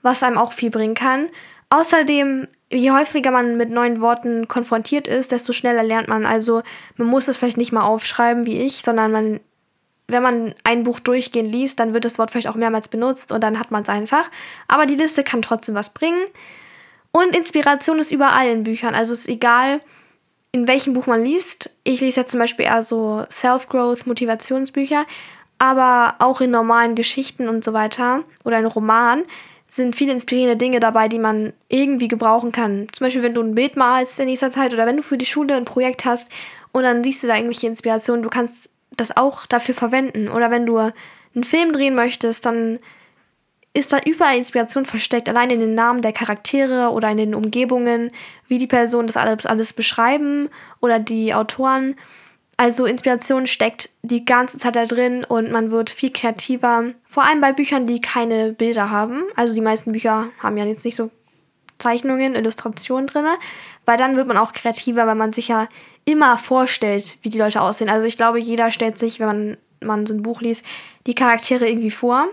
was 0.01 0.21
einem 0.21 0.38
auch 0.38 0.51
viel 0.51 0.69
bringen 0.69 0.95
kann. 0.95 1.30
Außerdem, 1.69 2.45
je 2.69 2.92
häufiger 2.92 3.31
man 3.31 3.56
mit 3.56 3.69
neuen 3.69 4.01
Worten 4.01 4.50
konfrontiert 4.50 5.07
ist, 5.07 5.31
desto 5.31 5.54
schneller 5.54 5.83
lernt 5.83 6.10
man. 6.10 6.25
Also 6.25 6.62
man 6.98 7.07
muss 7.07 7.25
das 7.25 7.38
vielleicht 7.38 7.57
nicht 7.57 7.71
mal 7.71 7.86
aufschreiben 7.86 8.45
wie 8.45 8.60
ich, 8.60 8.81
sondern 8.86 9.13
man, 9.13 9.39
wenn 10.07 10.24
man 10.24 10.56
ein 10.63 10.84
Buch 10.84 11.00
durchgehend 11.00 11.52
liest, 11.52 11.80
dann 11.80 11.94
wird 11.94 12.06
das 12.06 12.18
Wort 12.18 12.31
vielleicht 12.31 12.48
auch 12.48 12.56
mehrmals 12.56 12.88
benutzt 12.88 13.31
und 13.31 13.42
dann 13.44 13.60
hat 13.60 13.72
man 13.72 13.84
es 13.84 13.90
einfach. 13.90 14.30
Aber 14.68 14.86
die 14.86 14.96
Liste 14.96 15.24
kann 15.24 15.42
trotzdem 15.42 15.75
was 15.75 15.90
bringen. 15.90 16.24
Und 17.12 17.36
Inspiration 17.36 18.00
ist 18.00 18.12
überall 18.12 18.50
in 18.50 18.63
Büchern. 18.63 18.94
Also 18.94 19.13
es 19.13 19.22
ist 19.22 19.30
egal, 19.30 19.81
in 20.52 20.68
welchem 20.68 20.94
Buch 20.94 21.07
man 21.07 21.24
liest. 21.24 21.72
Ich 21.84 22.02
lese 22.02 22.22
jetzt 22.22 22.31
zum 22.31 22.40
Beispiel 22.40 22.66
eher 22.66 22.81
so 22.81 23.25
Self-Growth, 23.31 24.06
Motivationsbücher. 24.06 25.06
Aber 25.57 26.16
auch 26.19 26.42
in 26.42 26.52
normalen 26.52 26.96
Geschichten 26.96 27.48
und 27.48 27.63
so 27.63 27.74
weiter 27.74 28.24
oder 28.44 28.60
in 28.60 28.66
Romanen 28.66 29.24
sind 29.75 29.96
viele 29.96 30.13
inspirierende 30.13 30.57
Dinge 30.57 30.80
dabei, 30.80 31.07
die 31.07 31.19
man 31.19 31.54
irgendwie 31.68 32.07
gebrauchen 32.07 32.52
kann. 32.52 32.88
Zum 32.92 33.06
Beispiel, 33.06 33.24
wenn 33.24 33.33
du 33.33 33.42
ein 33.42 33.56
Bild 33.56 33.76
malst 33.76 34.19
in 34.19 34.26
nächster 34.26 34.52
Zeit 34.52 34.74
oder 34.74 34.85
wenn 34.85 34.97
du 34.97 35.04
für 35.04 35.18
die 35.18 35.26
Schule 35.26 35.56
ein 35.56 35.66
Projekt 35.66 36.06
hast 36.06 36.30
und 36.71 36.83
dann 36.83 37.04
siehst 37.04 37.24
du 37.24 37.28
da 37.28 37.35
irgendwelche 37.35 37.68
Inspirationen, 37.68 38.24
du 38.24 38.30
kannst 38.30 38.69
das 38.97 39.16
auch 39.16 39.45
dafür 39.45 39.75
verwenden. 39.75 40.30
Oder 40.30 40.52
wenn 40.52 40.66
du 40.66 40.78
einen 40.78 41.44
Film 41.44 41.71
drehen 41.71 41.95
möchtest, 41.95 42.45
dann 42.45 42.80
ist 43.73 43.92
da 43.92 43.99
überall 44.06 44.37
Inspiration 44.37 44.85
versteckt, 44.85 45.28
allein 45.28 45.49
in 45.49 45.59
den 45.59 45.75
Namen 45.75 46.02
der 46.02 46.14
Charaktere 46.14 46.92
oder 46.92 47.09
in 47.09 47.18
den 47.18 47.35
Umgebungen, 47.35 48.11
wie 48.47 48.57
die 48.57 48.68
Personen 48.68 49.07
das 49.07 49.18
alles, 49.18 49.45
alles 49.45 49.73
beschreiben 49.73 50.49
oder 50.80 50.97
die 50.97 51.33
Autoren. 51.33 51.95
Also 52.56 52.85
Inspiration 52.85 53.47
steckt 53.47 53.90
die 54.02 54.23
ganze 54.23 54.57
Zeit 54.57 54.78
da 54.78 54.85
drin 54.85 55.25
und 55.25 55.52
man 55.52 55.71
wird 55.71 55.90
viel 55.90 56.11
kreativer. 56.11 56.85
Vor 57.04 57.25
allem 57.25 57.42
bei 57.42 57.52
Büchern, 57.52 57.85
die 57.85 57.99
keine 57.99 58.54
Bilder 58.54 58.90
haben. 58.92 59.23
Also 59.35 59.54
die 59.54 59.61
meisten 59.61 59.92
Bücher 59.92 60.30
haben 60.40 60.57
ja 60.57 60.64
jetzt 60.64 60.85
nicht 60.85 60.95
so 60.95 61.11
Zeichnungen, 61.77 62.35
Illustrationen 62.35 63.07
drin, 63.07 63.25
weil 63.85 63.97
dann 63.97 64.15
wird 64.15 64.27
man 64.27 64.37
auch 64.37 64.53
kreativer, 64.53 65.07
weil 65.07 65.15
man 65.15 65.33
sich 65.33 65.49
ja 65.49 65.67
immer 66.05 66.37
vorstellt, 66.37 67.17
wie 67.21 67.29
die 67.29 67.39
Leute 67.39 67.61
aussehen. 67.61 67.89
Also 67.89 68.05
ich 68.07 68.17
glaube, 68.17 68.39
jeder 68.39 68.71
stellt 68.71 68.97
sich, 68.97 69.19
wenn 69.19 69.27
man, 69.27 69.57
man 69.81 70.05
so 70.05 70.13
ein 70.13 70.23
Buch 70.23 70.41
liest, 70.41 70.65
die 71.07 71.15
Charaktere 71.15 71.67
irgendwie 71.67 71.91
vor. 71.91 72.27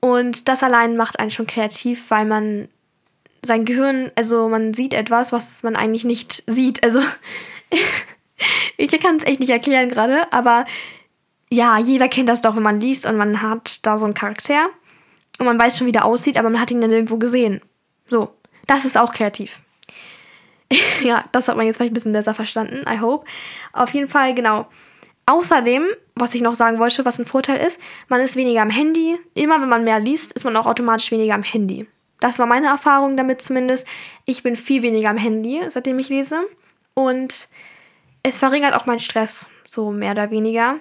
Und 0.00 0.48
das 0.48 0.62
allein 0.62 0.96
macht 0.96 1.20
einen 1.20 1.30
schon 1.30 1.46
kreativ, 1.46 2.10
weil 2.10 2.24
man 2.24 2.68
sein 3.44 3.64
Gehirn, 3.64 4.10
also 4.14 4.48
man 4.48 4.74
sieht 4.74 4.94
etwas, 4.94 5.32
was 5.32 5.62
man 5.62 5.76
eigentlich 5.76 6.04
nicht 6.04 6.44
sieht. 6.46 6.84
Also 6.84 7.00
ich 8.76 8.90
kann 9.00 9.16
es 9.16 9.24
echt 9.24 9.40
nicht 9.40 9.50
erklären 9.50 9.88
gerade, 9.88 10.32
aber 10.32 10.64
ja, 11.48 11.78
jeder 11.78 12.08
kennt 12.08 12.28
das 12.28 12.40
doch, 12.40 12.56
wenn 12.56 12.62
man 12.62 12.80
liest 12.80 13.04
und 13.04 13.16
man 13.16 13.42
hat 13.42 13.84
da 13.84 13.98
so 13.98 14.04
einen 14.04 14.14
Charakter 14.14 14.70
und 15.38 15.46
man 15.46 15.58
weiß 15.58 15.78
schon, 15.78 15.86
wie 15.86 15.92
der 15.92 16.04
aussieht, 16.04 16.36
aber 16.36 16.50
man 16.50 16.60
hat 16.60 16.70
ihn 16.70 16.80
dann 16.80 16.90
irgendwo 16.92 17.18
gesehen. 17.18 17.60
So, 18.06 18.34
das 18.66 18.84
ist 18.84 18.96
auch 18.96 19.12
kreativ. 19.12 19.60
ja, 21.02 21.24
das 21.32 21.48
hat 21.48 21.56
man 21.56 21.66
jetzt 21.66 21.76
vielleicht 21.76 21.92
ein 21.92 21.94
bisschen 21.94 22.12
besser 22.12 22.34
verstanden, 22.34 22.84
I 22.88 23.00
hope. 23.00 23.26
Auf 23.72 23.92
jeden 23.94 24.08
Fall, 24.08 24.34
genau. 24.34 24.66
Außerdem, 25.26 25.86
was 26.14 26.34
ich 26.34 26.42
noch 26.42 26.54
sagen 26.54 26.78
wollte, 26.78 27.04
was 27.04 27.18
ein 27.18 27.26
Vorteil 27.26 27.64
ist, 27.64 27.80
man 28.08 28.20
ist 28.20 28.36
weniger 28.36 28.62
am 28.62 28.70
Handy. 28.70 29.18
Immer 29.34 29.60
wenn 29.60 29.68
man 29.68 29.84
mehr 29.84 30.00
liest, 30.00 30.32
ist 30.32 30.44
man 30.44 30.56
auch 30.56 30.66
automatisch 30.66 31.10
weniger 31.12 31.34
am 31.34 31.42
Handy. 31.42 31.86
Das 32.20 32.38
war 32.38 32.46
meine 32.46 32.68
Erfahrung 32.68 33.16
damit 33.16 33.42
zumindest. 33.42 33.86
Ich 34.24 34.42
bin 34.42 34.56
viel 34.56 34.82
weniger 34.82 35.10
am 35.10 35.16
Handy, 35.16 35.60
seitdem 35.68 35.98
ich 35.98 36.08
lese. 36.08 36.40
Und 36.94 37.48
es 38.22 38.38
verringert 38.38 38.74
auch 38.74 38.86
meinen 38.86 39.00
Stress, 39.00 39.46
so 39.68 39.90
mehr 39.90 40.12
oder 40.12 40.30
weniger. 40.30 40.76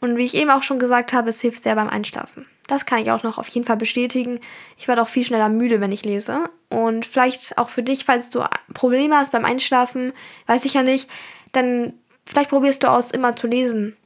Und 0.00 0.16
wie 0.16 0.24
ich 0.24 0.34
eben 0.34 0.50
auch 0.50 0.62
schon 0.62 0.78
gesagt 0.78 1.12
habe, 1.12 1.30
es 1.30 1.40
hilft 1.40 1.62
sehr 1.62 1.76
beim 1.76 1.88
Einschlafen. 1.88 2.46
Das 2.66 2.86
kann 2.86 2.98
ich 2.98 3.10
auch 3.10 3.22
noch 3.22 3.38
auf 3.38 3.48
jeden 3.48 3.66
Fall 3.66 3.76
bestätigen. 3.76 4.40
Ich 4.78 4.88
werde 4.88 5.02
auch 5.02 5.08
viel 5.08 5.24
schneller 5.24 5.48
müde, 5.48 5.80
wenn 5.80 5.92
ich 5.92 6.04
lese. 6.04 6.44
Und 6.70 7.06
vielleicht 7.06 7.58
auch 7.58 7.68
für 7.68 7.82
dich, 7.82 8.04
falls 8.04 8.30
du 8.30 8.44
Probleme 8.72 9.16
hast 9.16 9.32
beim 9.32 9.44
Einschlafen, 9.44 10.12
weiß 10.46 10.64
ich 10.64 10.74
ja 10.74 10.82
nicht, 10.82 11.08
dann 11.52 11.94
vielleicht 12.24 12.50
probierst 12.50 12.82
du 12.82 12.90
aus, 12.90 13.10
immer 13.10 13.36
zu 13.36 13.46
lesen. 13.46 13.96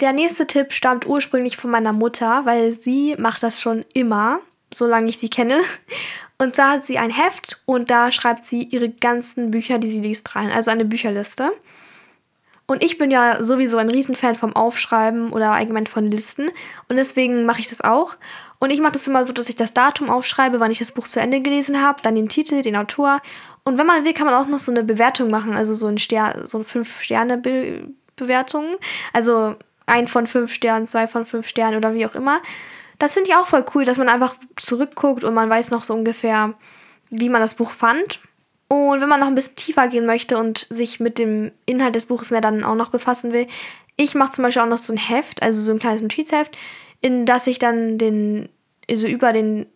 Der 0.00 0.12
nächste 0.12 0.46
Tipp 0.46 0.72
stammt 0.72 1.06
ursprünglich 1.06 1.56
von 1.56 1.70
meiner 1.70 1.92
Mutter, 1.92 2.42
weil 2.44 2.72
sie 2.72 3.16
macht 3.18 3.42
das 3.42 3.60
schon 3.60 3.84
immer, 3.92 4.40
solange 4.72 5.08
ich 5.08 5.18
sie 5.18 5.28
kenne. 5.28 5.60
Und 6.38 6.54
zwar 6.54 6.72
hat 6.72 6.86
sie 6.86 6.96
ein 6.96 7.10
Heft 7.10 7.60
und 7.66 7.90
da 7.90 8.10
schreibt 8.10 8.46
sie 8.46 8.62
ihre 8.62 8.88
ganzen 8.88 9.50
Bücher, 9.50 9.78
die 9.78 9.90
sie 9.90 10.00
liest, 10.00 10.34
rein. 10.34 10.50
Also 10.50 10.70
eine 10.70 10.86
Bücherliste. 10.86 11.52
Und 12.70 12.84
ich 12.84 12.98
bin 12.98 13.10
ja 13.10 13.42
sowieso 13.42 13.78
ein 13.78 13.90
Riesenfan 13.90 14.36
vom 14.36 14.54
Aufschreiben 14.54 15.32
oder 15.32 15.50
allgemein 15.50 15.88
von 15.88 16.08
Listen. 16.08 16.50
Und 16.88 16.94
deswegen 16.94 17.44
mache 17.44 17.58
ich 17.58 17.68
das 17.68 17.80
auch. 17.80 18.14
Und 18.60 18.70
ich 18.70 18.80
mache 18.80 18.92
das 18.92 19.08
immer 19.08 19.24
so, 19.24 19.32
dass 19.32 19.48
ich 19.48 19.56
das 19.56 19.74
Datum 19.74 20.08
aufschreibe, 20.08 20.60
wann 20.60 20.70
ich 20.70 20.78
das 20.78 20.92
Buch 20.92 21.08
zu 21.08 21.18
Ende 21.18 21.40
gelesen 21.40 21.82
habe, 21.82 22.00
dann 22.00 22.14
den 22.14 22.28
Titel, 22.28 22.62
den 22.62 22.76
Autor. 22.76 23.22
Und 23.64 23.76
wenn 23.76 23.88
man 23.88 24.04
will, 24.04 24.14
kann 24.14 24.26
man 24.26 24.36
auch 24.36 24.46
noch 24.46 24.60
so 24.60 24.70
eine 24.70 24.84
Bewertung 24.84 25.30
machen, 25.30 25.56
also 25.56 25.74
so 25.74 25.88
ein 25.88 25.98
Stern, 25.98 26.46
so 26.46 26.62
fünf 26.62 27.02
Sterne 27.02 27.38
Be 27.38 27.88
Bewertung. 28.14 28.76
Also 29.12 29.56
ein 29.86 30.06
von 30.06 30.28
fünf 30.28 30.52
Sternen, 30.52 30.86
zwei 30.86 31.08
von 31.08 31.26
fünf 31.26 31.48
Sternen 31.48 31.76
oder 31.76 31.92
wie 31.94 32.06
auch 32.06 32.14
immer. 32.14 32.40
Das 33.00 33.14
finde 33.14 33.30
ich 33.30 33.34
auch 33.34 33.48
voll 33.48 33.64
cool, 33.74 33.84
dass 33.84 33.98
man 33.98 34.08
einfach 34.08 34.36
zurückguckt 34.54 35.24
und 35.24 35.34
man 35.34 35.50
weiß 35.50 35.72
noch 35.72 35.82
so 35.82 35.92
ungefähr, 35.92 36.54
wie 37.08 37.30
man 37.30 37.40
das 37.40 37.54
Buch 37.54 37.72
fand. 37.72 38.20
Und 38.72 39.00
wenn 39.00 39.08
man 39.08 39.18
noch 39.18 39.26
ein 39.26 39.34
bisschen 39.34 39.56
tiefer 39.56 39.88
gehen 39.88 40.06
möchte 40.06 40.38
und 40.38 40.68
sich 40.70 41.00
mit 41.00 41.18
dem 41.18 41.50
Inhalt 41.66 41.96
des 41.96 42.06
Buches 42.06 42.30
mehr 42.30 42.40
dann 42.40 42.62
auch 42.62 42.76
noch 42.76 42.90
befassen 42.90 43.32
will, 43.32 43.48
ich 43.96 44.14
mache 44.14 44.30
zum 44.30 44.44
Beispiel 44.44 44.62
auch 44.62 44.68
noch 44.68 44.78
so 44.78 44.92
ein 44.92 44.96
Heft, 44.96 45.42
also 45.42 45.60
so 45.60 45.72
ein 45.72 45.80
kleines 45.80 46.02
Notizheft, 46.02 46.56
in 47.00 47.26
das 47.26 47.48
ich 47.48 47.58
dann 47.58 47.98
den, 47.98 48.48
also 48.88 49.08
über 49.08 49.32
den, 49.32 49.66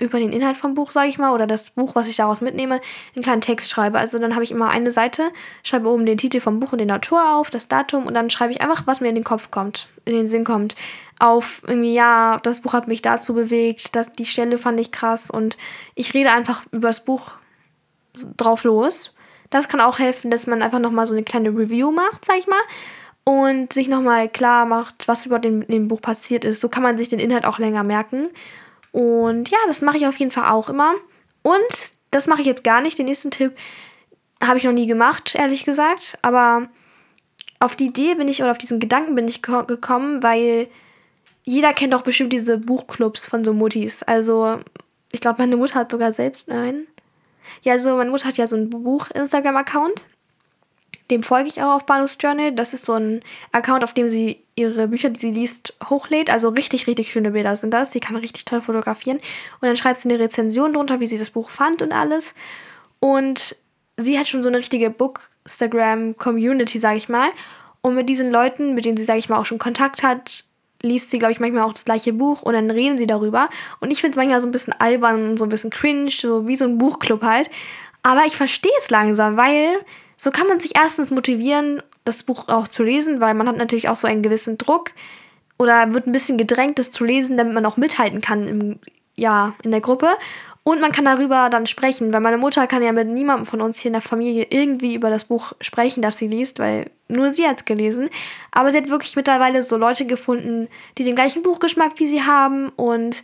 über 0.00 0.18
den 0.18 0.32
Inhalt 0.32 0.56
vom 0.56 0.72
Buch, 0.72 0.92
sage 0.92 1.10
ich 1.10 1.18
mal, 1.18 1.34
oder 1.34 1.46
das 1.46 1.72
Buch, 1.72 1.94
was 1.94 2.08
ich 2.08 2.16
daraus 2.16 2.40
mitnehme, 2.40 2.80
einen 3.14 3.22
kleinen 3.22 3.42
Text 3.42 3.68
schreibe. 3.68 3.98
Also 3.98 4.18
dann 4.18 4.32
habe 4.32 4.44
ich 4.44 4.50
immer 4.50 4.70
eine 4.70 4.92
Seite, 4.92 5.30
schreibe 5.62 5.90
oben 5.90 6.06
den 6.06 6.16
Titel 6.16 6.40
vom 6.40 6.58
Buch 6.58 6.72
und 6.72 6.78
den 6.78 6.90
Autor 6.90 7.34
auf, 7.34 7.50
das 7.50 7.68
Datum 7.68 8.06
und 8.06 8.14
dann 8.14 8.30
schreibe 8.30 8.54
ich 8.54 8.62
einfach, 8.62 8.86
was 8.86 9.02
mir 9.02 9.10
in 9.10 9.14
den 9.14 9.24
Kopf 9.24 9.50
kommt, 9.50 9.88
in 10.06 10.14
den 10.14 10.26
Sinn 10.26 10.44
kommt. 10.44 10.74
Auf 11.18 11.60
irgendwie, 11.66 11.92
ja, 11.92 12.40
das 12.42 12.62
Buch 12.62 12.72
hat 12.72 12.88
mich 12.88 13.02
dazu 13.02 13.34
bewegt, 13.34 13.94
das, 13.94 14.14
die 14.14 14.24
Stelle 14.24 14.56
fand 14.56 14.80
ich 14.80 14.90
krass 14.90 15.28
und 15.28 15.58
ich 15.94 16.14
rede 16.14 16.32
einfach 16.32 16.62
über 16.72 16.88
das 16.88 17.04
Buch 17.04 17.32
drauf 18.36 18.64
los. 18.64 19.12
Das 19.50 19.68
kann 19.68 19.80
auch 19.80 19.98
helfen, 19.98 20.30
dass 20.30 20.46
man 20.46 20.62
einfach 20.62 20.78
nochmal 20.78 21.06
so 21.06 21.14
eine 21.14 21.24
kleine 21.24 21.50
Review 21.50 21.90
macht, 21.90 22.24
sag 22.24 22.38
ich 22.38 22.46
mal. 22.46 22.60
Und 23.24 23.72
sich 23.72 23.88
nochmal 23.88 24.28
klar 24.28 24.64
macht, 24.64 25.06
was 25.06 25.26
über 25.26 25.38
den, 25.38 25.66
dem 25.66 25.88
Buch 25.88 26.00
passiert 26.00 26.44
ist. 26.44 26.60
So 26.60 26.68
kann 26.68 26.82
man 26.82 26.96
sich 26.96 27.08
den 27.08 27.18
Inhalt 27.18 27.44
auch 27.44 27.58
länger 27.58 27.82
merken. 27.82 28.28
Und 28.92 29.50
ja, 29.50 29.58
das 29.66 29.82
mache 29.82 29.98
ich 29.98 30.06
auf 30.06 30.16
jeden 30.16 30.30
Fall 30.30 30.50
auch 30.50 30.68
immer. 30.68 30.94
Und 31.42 31.92
das 32.10 32.26
mache 32.26 32.40
ich 32.40 32.46
jetzt 32.46 32.64
gar 32.64 32.80
nicht. 32.80 32.98
Den 32.98 33.06
nächsten 33.06 33.30
Tipp 33.30 33.54
habe 34.42 34.58
ich 34.58 34.64
noch 34.64 34.72
nie 34.72 34.86
gemacht, 34.86 35.34
ehrlich 35.34 35.64
gesagt. 35.64 36.18
Aber 36.22 36.68
auf 37.60 37.76
die 37.76 37.86
Idee 37.86 38.14
bin 38.14 38.28
ich 38.28 38.42
oder 38.42 38.50
auf 38.50 38.58
diesen 38.58 38.80
Gedanken 38.80 39.14
bin 39.14 39.28
ich 39.28 39.42
gekommen, 39.42 40.22
weil 40.22 40.68
jeder 41.44 41.72
kennt 41.72 41.92
doch 41.92 42.02
bestimmt 42.02 42.32
diese 42.32 42.58
Buchclubs 42.58 43.24
von 43.24 43.42
so 43.42 43.52
Muttis. 43.52 44.02
Also, 44.02 44.60
ich 45.12 45.20
glaube, 45.20 45.40
meine 45.40 45.56
Mutter 45.56 45.76
hat 45.76 45.90
sogar 45.90 46.12
selbst 46.12 46.50
einen. 46.50 46.86
Ja, 47.62 47.74
also 47.74 47.96
meine 47.96 48.10
Mutter 48.10 48.28
hat 48.28 48.36
ja 48.36 48.46
so 48.46 48.56
ein 48.56 48.70
Buch-Instagram-Account. 48.70 50.06
Dem 51.10 51.22
folge 51.22 51.48
ich 51.48 51.62
auch 51.62 51.76
auf 51.76 51.86
Bahnhofs 51.86 52.18
Journal. 52.20 52.52
Das 52.52 52.74
ist 52.74 52.84
so 52.84 52.92
ein 52.92 53.22
Account, 53.52 53.82
auf 53.82 53.94
dem 53.94 54.10
sie 54.10 54.44
ihre 54.56 54.88
Bücher, 54.88 55.08
die 55.08 55.20
sie 55.20 55.30
liest, 55.30 55.74
hochlädt. 55.88 56.30
Also 56.30 56.50
richtig, 56.50 56.86
richtig 56.86 57.10
schöne 57.10 57.30
Bilder 57.30 57.56
sind 57.56 57.72
das. 57.72 57.92
Sie 57.92 58.00
kann 58.00 58.16
richtig 58.16 58.44
toll 58.44 58.60
fotografieren. 58.60 59.16
Und 59.16 59.62
dann 59.62 59.76
schreibt 59.76 60.00
sie 60.00 60.10
eine 60.10 60.18
Rezension 60.18 60.74
drunter, 60.74 61.00
wie 61.00 61.06
sie 61.06 61.18
das 61.18 61.30
Buch 61.30 61.48
fand 61.48 61.80
und 61.80 61.92
alles. 61.92 62.34
Und 63.00 63.56
sie 63.96 64.18
hat 64.18 64.28
schon 64.28 64.42
so 64.42 64.48
eine 64.48 64.58
richtige 64.58 64.90
Book-Instagram-Community, 64.90 66.78
sag 66.78 66.96
ich 66.96 67.08
mal. 67.08 67.30
Und 67.80 67.94
mit 67.94 68.08
diesen 68.08 68.30
Leuten, 68.30 68.74
mit 68.74 68.84
denen 68.84 68.96
sie, 68.96 69.04
sag 69.04 69.16
ich 69.16 69.28
mal, 69.28 69.38
auch 69.38 69.46
schon 69.46 69.58
Kontakt 69.58 70.02
hat, 70.02 70.44
liest 70.82 71.10
sie, 71.10 71.18
glaube 71.18 71.32
ich, 71.32 71.40
manchmal 71.40 71.62
auch 71.62 71.72
das 71.72 71.84
gleiche 71.84 72.12
Buch 72.12 72.42
und 72.42 72.54
dann 72.54 72.70
reden 72.70 72.98
sie 72.98 73.06
darüber. 73.06 73.48
Und 73.80 73.90
ich 73.90 74.00
finde 74.00 74.12
es 74.12 74.16
manchmal 74.16 74.40
so 74.40 74.48
ein 74.48 74.52
bisschen 74.52 74.72
albern, 74.72 75.36
so 75.36 75.44
ein 75.44 75.50
bisschen 75.50 75.70
cringe, 75.70 76.10
so 76.10 76.46
wie 76.46 76.56
so 76.56 76.64
ein 76.64 76.78
Buchclub 76.78 77.22
halt. 77.22 77.50
Aber 78.02 78.24
ich 78.26 78.36
verstehe 78.36 78.72
es 78.78 78.90
langsam, 78.90 79.36
weil 79.36 79.78
so 80.16 80.30
kann 80.30 80.46
man 80.46 80.60
sich 80.60 80.76
erstens 80.76 81.10
motivieren, 81.10 81.82
das 82.04 82.22
Buch 82.22 82.48
auch 82.48 82.68
zu 82.68 82.82
lesen, 82.82 83.20
weil 83.20 83.34
man 83.34 83.48
hat 83.48 83.56
natürlich 83.56 83.88
auch 83.88 83.96
so 83.96 84.06
einen 84.06 84.22
gewissen 84.22 84.56
Druck 84.56 84.92
oder 85.58 85.92
wird 85.92 86.06
ein 86.06 86.12
bisschen 86.12 86.38
gedrängt, 86.38 86.78
das 86.78 86.92
zu 86.92 87.04
lesen, 87.04 87.36
damit 87.36 87.54
man 87.54 87.66
auch 87.66 87.76
mithalten 87.76 88.20
kann 88.20 88.46
im, 88.46 88.78
ja, 89.16 89.54
in 89.62 89.72
der 89.72 89.80
Gruppe. 89.80 90.10
Und 90.68 90.82
man 90.82 90.92
kann 90.92 91.06
darüber 91.06 91.48
dann 91.48 91.66
sprechen, 91.66 92.12
weil 92.12 92.20
meine 92.20 92.36
Mutter 92.36 92.66
kann 92.66 92.82
ja 92.82 92.92
mit 92.92 93.08
niemandem 93.08 93.46
von 93.46 93.62
uns 93.62 93.78
hier 93.78 93.88
in 93.88 93.94
der 93.94 94.02
Familie 94.02 94.48
irgendwie 94.50 94.94
über 94.94 95.08
das 95.08 95.24
Buch 95.24 95.54
sprechen, 95.62 96.02
das 96.02 96.18
sie 96.18 96.28
liest, 96.28 96.58
weil 96.58 96.90
nur 97.08 97.32
sie 97.32 97.46
hat 97.46 97.60
es 97.60 97.64
gelesen. 97.64 98.10
Aber 98.50 98.70
sie 98.70 98.76
hat 98.76 98.90
wirklich 98.90 99.16
mittlerweile 99.16 99.62
so 99.62 99.78
Leute 99.78 100.04
gefunden, 100.04 100.68
die 100.98 101.04
den 101.04 101.14
gleichen 101.14 101.42
Buchgeschmack 101.42 101.92
wie 101.96 102.06
sie 102.06 102.22
haben 102.22 102.68
und 102.76 103.22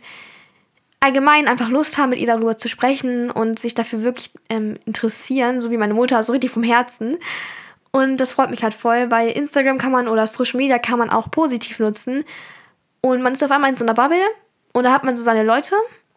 allgemein 1.01 1.47
einfach 1.47 1.69
Lust 1.69 1.99
haben, 1.99 2.09
mit 2.09 2.19
ihr 2.19 2.25
darüber 2.25 2.57
zu 2.57 2.67
sprechen 2.67 3.29
und 3.29 3.59
sich 3.59 3.75
dafür 3.75 4.01
wirklich 4.01 4.31
ähm, 4.49 4.79
interessieren, 4.87 5.61
so 5.61 5.69
wie 5.69 5.77
meine 5.77 5.93
Mutter, 5.93 6.23
so 6.23 6.31
richtig 6.31 6.49
vom 6.49 6.63
Herzen. 6.63 7.19
Und 7.91 8.17
das 8.17 8.31
freut 8.31 8.49
mich 8.49 8.63
halt 8.63 8.73
voll, 8.73 9.11
weil 9.11 9.29
Instagram 9.29 9.77
kann 9.77 9.91
man 9.91 10.07
oder 10.07 10.25
Social 10.25 10.57
Media 10.57 10.79
kann 10.79 10.97
man 10.97 11.11
auch 11.11 11.29
positiv 11.29 11.77
nutzen. 11.77 12.23
Und 13.01 13.21
man 13.21 13.33
ist 13.33 13.43
auf 13.43 13.51
einmal 13.51 13.69
in 13.69 13.75
so 13.75 13.85
einer 13.85 13.93
Bubble 13.93 14.17
und 14.73 14.85
da 14.85 14.91
hat 14.91 15.03
man 15.03 15.15
so 15.15 15.21
seine 15.21 15.43
Leute 15.43 15.75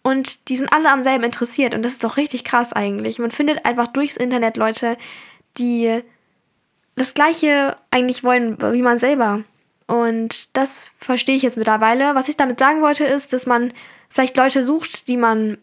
und 0.08 0.48
die 0.48 0.56
sind 0.56 0.72
alle 0.72 0.90
am 0.90 1.02
selben 1.02 1.24
interessiert. 1.24 1.74
Und 1.74 1.82
das 1.82 1.92
ist 1.92 2.04
doch 2.04 2.16
richtig 2.16 2.42
krass 2.42 2.72
eigentlich. 2.72 3.18
Man 3.18 3.30
findet 3.30 3.66
einfach 3.66 3.88
durchs 3.88 4.16
Internet 4.16 4.56
Leute, 4.56 4.96
die 5.58 6.00
das 6.96 7.12
Gleiche 7.12 7.76
eigentlich 7.90 8.24
wollen 8.24 8.56
wie 8.72 8.80
man 8.80 8.98
selber. 8.98 9.44
Und 9.86 10.56
das 10.56 10.86
verstehe 10.98 11.36
ich 11.36 11.42
jetzt 11.42 11.58
mittlerweile. 11.58 12.14
Was 12.14 12.30
ich 12.30 12.38
damit 12.38 12.58
sagen 12.58 12.80
wollte, 12.80 13.04
ist, 13.04 13.34
dass 13.34 13.44
man 13.44 13.74
vielleicht 14.08 14.34
Leute 14.38 14.64
sucht, 14.64 15.08
die 15.08 15.18
man, 15.18 15.58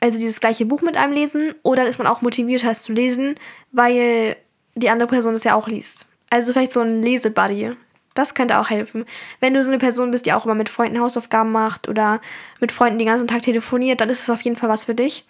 also 0.00 0.18
dieses 0.18 0.40
gleiche 0.40 0.66
Buch 0.66 0.82
mit 0.82 0.98
einem 0.98 1.14
lesen, 1.14 1.54
oder 1.62 1.86
ist 1.86 1.96
man 1.96 2.06
auch 2.06 2.20
motiviert, 2.20 2.64
es 2.64 2.82
zu 2.82 2.92
lesen, 2.92 3.36
weil 3.72 4.36
die 4.74 4.90
andere 4.90 5.08
Person 5.08 5.34
es 5.34 5.44
ja 5.44 5.54
auch 5.54 5.68
liest. 5.68 6.04
Also 6.28 6.52
vielleicht 6.52 6.72
so 6.72 6.80
ein 6.80 7.02
Lesebuddy. 7.02 7.76
Das 8.16 8.34
könnte 8.34 8.58
auch 8.58 8.70
helfen. 8.70 9.04
Wenn 9.40 9.54
du 9.54 9.62
so 9.62 9.70
eine 9.70 9.78
Person 9.78 10.10
bist, 10.10 10.26
die 10.26 10.32
auch 10.32 10.46
immer 10.46 10.54
mit 10.54 10.70
Freunden 10.70 10.98
Hausaufgaben 10.98 11.52
macht 11.52 11.88
oder 11.88 12.20
mit 12.60 12.72
Freunden 12.72 12.98
den 12.98 13.08
ganzen 13.08 13.28
Tag 13.28 13.42
telefoniert, 13.42 14.00
dann 14.00 14.08
ist 14.08 14.22
es 14.22 14.30
auf 14.30 14.40
jeden 14.40 14.56
Fall 14.56 14.70
was 14.70 14.84
für 14.84 14.94
dich. 14.94 15.26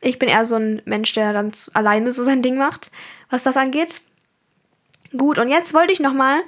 Ich 0.00 0.18
bin 0.18 0.28
eher 0.28 0.44
so 0.44 0.56
ein 0.56 0.82
Mensch, 0.84 1.12
der 1.14 1.32
dann 1.32 1.52
alleine 1.74 2.10
so 2.10 2.24
sein 2.24 2.42
Ding 2.42 2.56
macht, 2.56 2.90
was 3.30 3.44
das 3.44 3.56
angeht. 3.56 4.02
Gut, 5.16 5.38
und 5.38 5.48
jetzt 5.48 5.72
wollte 5.74 5.92
ich 5.92 6.00
nochmal 6.00 6.42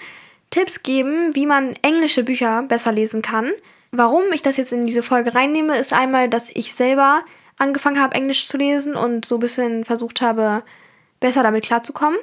Tipps 0.50 0.82
geben, 0.82 1.34
wie 1.36 1.46
man 1.46 1.76
englische 1.82 2.24
Bücher 2.24 2.62
besser 2.62 2.90
lesen 2.90 3.22
kann. 3.22 3.52
Warum 3.92 4.24
ich 4.32 4.42
das 4.42 4.56
jetzt 4.56 4.72
in 4.72 4.86
diese 4.86 5.02
Folge 5.02 5.36
reinnehme, 5.36 5.78
ist 5.78 5.92
einmal, 5.92 6.28
dass 6.28 6.50
ich 6.50 6.74
selber 6.74 7.22
angefangen 7.58 8.00
habe, 8.00 8.16
Englisch 8.16 8.48
zu 8.48 8.56
lesen 8.56 8.96
und 8.96 9.24
so 9.24 9.36
ein 9.36 9.40
bisschen 9.40 9.84
versucht 9.84 10.20
habe, 10.20 10.64
besser 11.20 11.44
damit 11.44 11.64
klarzukommen. 11.64 12.18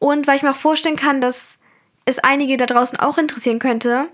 Und 0.00 0.26
weil 0.26 0.36
ich 0.36 0.42
mir 0.42 0.50
auch 0.50 0.56
vorstellen 0.56 0.96
kann, 0.96 1.20
dass 1.20 1.56
es 2.06 2.18
einige 2.20 2.56
da 2.56 2.66
draußen 2.66 2.98
auch 2.98 3.18
interessieren 3.18 3.58
könnte, 3.58 4.08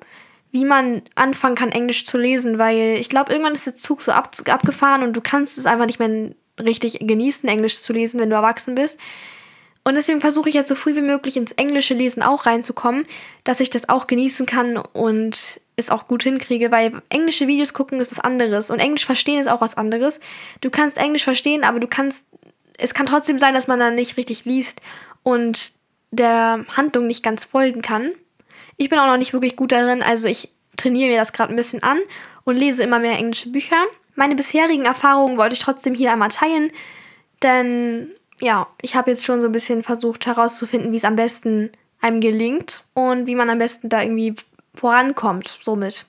wie 0.51 0.65
man 0.65 1.03
anfangen 1.15 1.55
kann, 1.55 1.71
Englisch 1.71 2.05
zu 2.05 2.19
lesen, 2.19 2.59
weil 2.59 2.97
ich 2.99 3.09
glaube, 3.09 3.33
irgendwann 3.33 3.55
ist 3.55 3.67
der 3.67 3.75
Zug 3.75 4.03
so 4.03 4.13
ab, 4.13 4.35
abgefahren 4.47 5.03
und 5.03 5.15
du 5.15 5.21
kannst 5.21 5.57
es 5.57 5.67
einfach 5.67 5.87
nicht 5.87 5.99
mehr 5.99 6.33
richtig 6.61 6.99
genießen, 7.01 7.49
Englisch 7.49 7.83
zu 7.83 7.93
lesen, 7.93 8.19
wenn 8.19 8.31
du 8.31 8.37
erwachsen 8.37 8.75
bist. 8.75 8.99
Und 9.85 9.95
deswegen 9.95 10.21
versuche 10.21 10.49
ich 10.49 10.55
jetzt 10.55 10.69
so 10.69 10.75
früh 10.75 10.95
wie 10.95 11.03
möglich 11.03 11.37
ins 11.37 11.53
englische 11.53 11.95
Lesen 11.95 12.23
auch 12.23 12.47
reinzukommen, 12.47 13.07
dass 13.45 13.61
ich 13.61 13.71
das 13.71 13.89
auch 13.89 14.07
genießen 14.07 14.47
kann 14.47 14.77
und 14.77 15.61
es 15.77 15.91
auch 15.91 16.07
gut 16.07 16.23
hinkriege, 16.23 16.71
weil 16.71 17.03
englische 17.09 17.49
Videos 17.49 17.73
gucken 17.73 17.99
ist 17.99 18.13
was 18.13 18.21
anderes 18.21 18.71
und 18.71 18.79
Englisch 18.79 19.07
verstehen 19.07 19.41
ist 19.41 19.49
auch 19.49 19.61
was 19.61 19.77
anderes. 19.77 20.21
Du 20.61 20.71
kannst 20.71 20.99
Englisch 20.99 21.25
verstehen, 21.25 21.65
aber 21.65 21.81
du 21.81 21.89
kannst, 21.89 22.25
es 22.79 22.95
kann 22.95 23.07
trotzdem 23.07 23.39
sein, 23.39 23.55
dass 23.55 23.67
man 23.67 23.81
dann 23.81 23.97
nicht 23.97 24.17
richtig 24.17 24.45
liest 24.45 24.81
und 25.25 25.73
der 26.13 26.65
Handlung 26.77 27.09
nicht 27.09 27.25
ganz 27.25 27.43
folgen 27.43 27.83
kann. 27.83 28.13
Ich 28.77 28.89
bin 28.89 28.99
auch 28.99 29.07
noch 29.07 29.17
nicht 29.17 29.33
wirklich 29.33 29.57
gut 29.57 29.73
darin, 29.73 30.03
also 30.03 30.29
ich 30.29 30.51
trainiere 30.77 31.11
mir 31.11 31.19
das 31.19 31.33
gerade 31.33 31.53
ein 31.53 31.57
bisschen 31.57 31.83
an 31.83 31.99
und 32.45 32.57
lese 32.57 32.83
immer 32.83 32.99
mehr 32.99 33.19
englische 33.19 33.51
Bücher. 33.51 33.83
Meine 34.15 34.37
bisherigen 34.37 34.85
Erfahrungen 34.85 35.39
wollte 35.39 35.55
ich 35.55 35.61
trotzdem 35.61 35.95
hier 35.95 36.13
einmal 36.13 36.29
teilen, 36.29 36.71
denn 37.43 38.11
ja, 38.41 38.67
ich 38.83 38.95
habe 38.95 39.11
jetzt 39.11 39.25
schon 39.25 39.41
so 39.41 39.47
ein 39.47 39.53
bisschen 39.53 39.83
versucht 39.83 40.27
herauszufinden, 40.27 40.93
wie 40.93 40.97
es 40.97 41.05
am 41.05 41.17
besten 41.17 41.71
einem 42.01 42.21
gelingt 42.21 42.85
und 42.95 43.27
wie 43.27 43.35
man 43.35 43.49
am 43.49 43.59
besten 43.59 43.89
da 43.89 44.03
irgendwie 44.03 44.35
vorankommt 44.75 45.59
somit. 45.63 46.07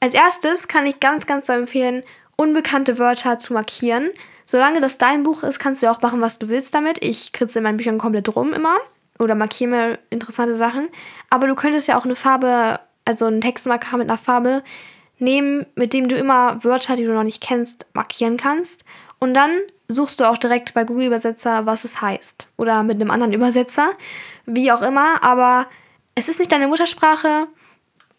Als 0.00 0.14
erstes 0.14 0.68
kann 0.68 0.86
ich 0.86 1.00
ganz, 1.00 1.26
ganz 1.26 1.48
so 1.48 1.52
empfehlen, 1.52 2.02
unbekannte 2.36 2.98
Wörter 2.98 3.38
zu 3.38 3.52
markieren. 3.52 4.10
Solange 4.46 4.80
das 4.80 4.98
dein 4.98 5.22
Buch 5.22 5.42
ist, 5.42 5.58
kannst 5.58 5.82
du 5.82 5.90
auch 5.90 6.00
machen, 6.00 6.20
was 6.20 6.38
du 6.38 6.48
willst 6.48 6.74
damit. 6.74 7.02
Ich 7.02 7.32
kritze 7.32 7.58
in 7.58 7.64
meinen 7.64 7.76
Büchern 7.76 7.98
komplett 7.98 8.34
rum 8.34 8.52
immer 8.52 8.76
oder 9.18 9.34
markiere 9.34 9.70
mir 9.70 9.98
interessante 10.10 10.56
Sachen. 10.56 10.88
Aber 11.30 11.46
du 11.46 11.54
könntest 11.54 11.88
ja 11.88 11.98
auch 11.98 12.04
eine 12.04 12.16
Farbe 12.16 12.80
also 13.04 13.26
einen 13.26 13.40
Textmarker 13.40 13.96
mit 13.96 14.08
einer 14.08 14.18
Farbe, 14.18 14.62
nehmen, 15.18 15.66
mit 15.76 15.92
dem 15.92 16.08
du 16.08 16.16
immer 16.16 16.62
Wörter, 16.64 16.96
die 16.96 17.04
du 17.04 17.12
noch 17.12 17.22
nicht 17.22 17.42
kennst, 17.42 17.86
markieren 17.94 18.36
kannst. 18.36 18.84
Und 19.18 19.34
dann 19.34 19.50
suchst 19.88 20.18
du 20.18 20.24
auch 20.24 20.38
direkt 20.38 20.74
bei 20.74 20.84
Google 20.84 21.06
Übersetzer, 21.06 21.64
was 21.64 21.84
es 21.84 22.00
heißt. 22.00 22.48
Oder 22.56 22.82
mit 22.82 22.96
einem 22.96 23.10
anderen 23.10 23.32
Übersetzer, 23.32 23.92
wie 24.46 24.72
auch 24.72 24.82
immer. 24.82 25.22
Aber 25.22 25.66
es 26.14 26.28
ist 26.28 26.38
nicht 26.38 26.50
deine 26.50 26.66
Muttersprache. 26.66 27.46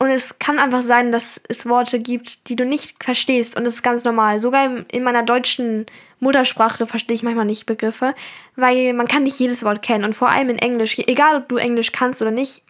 Und 0.04 0.10
es 0.10 0.38
kann 0.38 0.60
einfach 0.60 0.82
sein, 0.82 1.14
dass 1.14 1.40
es 1.48 1.66
Worte 1.66 1.98
gibt, 1.98 2.50
die 2.50 2.58
du 2.58 2.66
nicht 2.66 3.02
verstehst. 3.02 3.56
Und 3.56 3.64
das 3.64 3.76
ist 3.76 3.84
ganz 3.84 4.04
normal. 4.04 4.42
Sogar 4.42 4.70
in 4.92 5.02
meiner 5.02 5.24
deutschen 5.24 5.86
Muttersprache 6.20 6.86
verstehe 6.86 7.16
ich 7.16 7.24
manchmal 7.24 7.46
nicht 7.46 7.66
Begriffe, 7.66 8.14
weil 8.58 8.92
man 8.92 9.08
kann 9.08 9.24
nicht 9.24 9.40
jedes 9.40 9.64
Wort 9.64 9.82
kennen. 9.82 10.04
Und 10.04 10.14
vor 10.14 10.28
allem 10.28 10.50
in 10.50 10.58
Englisch, 10.58 11.00
egal 11.00 11.38
ob 11.38 11.48
du 11.48 11.56
Englisch 11.56 11.94
kannst 11.94 12.22
oder 12.22 12.32
nicht, 12.32 12.64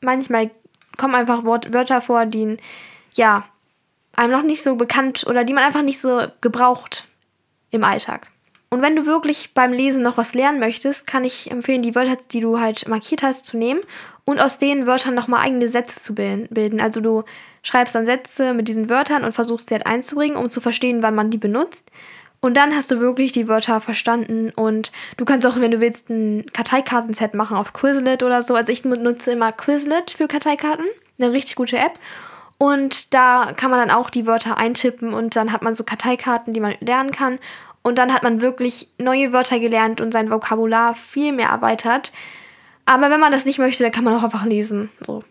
manchmal 0.00 0.50
kommen 0.96 1.14
einfach 1.14 1.44
Wort, 1.44 1.72
Wörter 1.72 2.00
vor, 2.00 2.26
die, 2.26 2.56
ja, 3.12 3.44
einem 4.16 4.32
noch 4.32 4.42
nicht 4.42 4.64
so 4.64 4.74
bekannt 4.74 5.24
oder 5.28 5.44
die 5.44 5.52
man 5.52 5.62
einfach 5.62 5.82
nicht 5.82 6.00
so 6.00 6.22
gebraucht 6.40 7.06
im 7.70 7.84
Alltag. 7.84 8.26
Und 8.68 8.82
wenn 8.82 8.96
du 8.96 9.06
wirklich 9.06 9.54
beim 9.54 9.72
Lesen 9.72 10.02
noch 10.02 10.16
was 10.16 10.34
lernen 10.34 10.58
möchtest, 10.58 11.06
kann 11.06 11.22
ich 11.22 11.52
empfehlen, 11.52 11.82
die 11.82 11.94
Wörter, 11.94 12.18
die 12.32 12.40
du 12.40 12.58
halt 12.58 12.88
markiert 12.88 13.22
hast, 13.22 13.46
zu 13.46 13.56
nehmen 13.56 13.82
und 14.24 14.40
aus 14.40 14.58
den 14.58 14.86
Wörtern 14.86 15.14
nochmal 15.14 15.44
eigene 15.44 15.68
Sätze 15.68 16.00
zu 16.00 16.14
bilden. 16.14 16.80
Also 16.80 17.00
du 17.00 17.24
schreibst 17.62 17.94
dann 17.94 18.06
Sätze 18.06 18.54
mit 18.54 18.68
diesen 18.68 18.88
Wörtern 18.88 19.24
und 19.24 19.32
versuchst 19.32 19.68
sie 19.68 19.74
halt 19.74 19.86
einzubringen, 19.86 20.36
um 20.36 20.50
zu 20.50 20.60
verstehen, 20.60 21.02
wann 21.02 21.14
man 21.14 21.30
die 21.30 21.38
benutzt. 21.38 21.90
Und 22.40 22.58
dann 22.58 22.76
hast 22.76 22.90
du 22.90 23.00
wirklich 23.00 23.32
die 23.32 23.48
Wörter 23.48 23.80
verstanden 23.80 24.52
und 24.54 24.92
du 25.16 25.24
kannst 25.24 25.46
auch, 25.46 25.58
wenn 25.58 25.70
du 25.70 25.80
willst, 25.80 26.10
ein 26.10 26.44
Karteikartenset 26.52 27.32
machen 27.32 27.56
auf 27.56 27.72
Quizlet 27.72 28.22
oder 28.22 28.42
so. 28.42 28.54
Also 28.54 28.70
ich 28.70 28.84
nutze 28.84 29.32
immer 29.32 29.50
Quizlet 29.52 30.10
für 30.10 30.28
Karteikarten, 30.28 30.84
eine 31.18 31.32
richtig 31.32 31.56
gute 31.56 31.78
App. 31.78 31.98
Und 32.58 33.14
da 33.14 33.52
kann 33.56 33.70
man 33.70 33.80
dann 33.80 33.90
auch 33.90 34.10
die 34.10 34.26
Wörter 34.26 34.58
eintippen 34.58 35.14
und 35.14 35.36
dann 35.36 35.52
hat 35.52 35.62
man 35.62 35.74
so 35.74 35.84
Karteikarten, 35.84 36.52
die 36.52 36.60
man 36.60 36.74
lernen 36.80 37.12
kann. 37.12 37.38
Und 37.82 37.98
dann 37.98 38.12
hat 38.12 38.22
man 38.22 38.40
wirklich 38.40 38.90
neue 38.98 39.32
Wörter 39.32 39.58
gelernt 39.58 40.00
und 40.00 40.12
sein 40.12 40.30
Vokabular 40.30 40.94
viel 40.94 41.32
mehr 41.32 41.48
erweitert. 41.48 42.12
Aber 42.86 43.10
wenn 43.10 43.20
man 43.20 43.32
das 43.32 43.44
nicht 43.44 43.58
möchte, 43.58 43.82
dann 43.82 43.92
kann 43.92 44.04
man 44.04 44.14
auch 44.14 44.22
einfach 44.22 44.44
lesen. 44.44 44.90
So. 45.00 45.24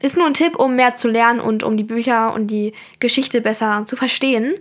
Ist 0.00 0.16
nur 0.16 0.26
ein 0.26 0.34
Tipp, 0.34 0.56
um 0.56 0.76
mehr 0.76 0.96
zu 0.96 1.08
lernen 1.08 1.40
und 1.40 1.62
um 1.62 1.76
die 1.76 1.84
Bücher 1.84 2.32
und 2.32 2.48
die 2.48 2.72
Geschichte 2.98 3.40
besser 3.40 3.84
zu 3.86 3.96
verstehen. 3.96 4.54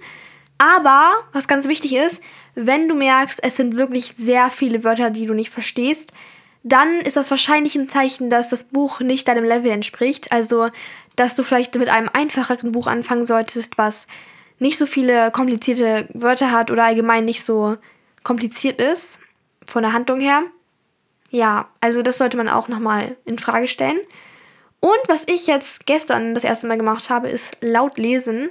Aber, 0.58 1.12
was 1.32 1.48
ganz 1.48 1.68
wichtig 1.68 1.96
ist, 1.96 2.22
wenn 2.56 2.88
du 2.90 2.96
merkst, 2.96 3.40
es 3.42 3.56
sind 3.56 3.78
wirklich 3.78 4.16
sehr 4.18 4.50
viele 4.50 4.84
Wörter, 4.84 5.10
die 5.10 5.26
du 5.26 5.34
nicht 5.34 5.50
verstehst, 5.50 6.12
dann 6.64 7.00
ist 7.00 7.16
das 7.16 7.32
wahrscheinlich 7.32 7.76
ein 7.76 7.88
Zeichen, 7.88 8.30
dass 8.30 8.50
das 8.50 8.66
Buch 8.66 9.00
nicht 9.00 9.28
deinem 9.28 9.46
Level 9.46 9.72
entspricht. 9.72 10.32
Also 10.32 10.70
dass 11.20 11.36
du 11.36 11.44
vielleicht 11.44 11.76
mit 11.76 11.90
einem 11.90 12.10
einfacheren 12.14 12.72
Buch 12.72 12.88
anfangen 12.88 13.26
solltest, 13.26 13.78
was 13.78 14.08
nicht 14.58 14.80
so 14.80 14.86
viele 14.86 15.32
komplizierte 15.32 16.08
Wörter 16.14 16.52
hat 16.52 16.72
oder 16.72 16.86
allgemein 16.86 17.26
nicht 17.26 17.44
so 17.44 17.76
kompliziert 18.24 18.82
ist, 18.82 19.18
von 19.66 19.84
der 19.84 19.92
Handlung 19.92 20.22
her. 20.22 20.44
Ja, 21.30 21.70
also 21.80 22.02
das 22.02 22.18
sollte 22.18 22.38
man 22.38 22.50
auch 22.50 22.68
nochmal 22.68 23.16
in 23.26 23.38
Frage 23.38 23.68
stellen. 23.68 24.00
Und 24.80 25.00
was 25.08 25.24
ich 25.28 25.48
jetzt 25.48 25.86
gestern 25.86 26.34
das 26.34 26.44
erste 26.44 26.68
Mal 26.68 26.78
gemacht 26.78 27.10
habe, 27.10 27.30
ist 27.30 27.46
laut 27.62 27.98
lesen. 27.98 28.50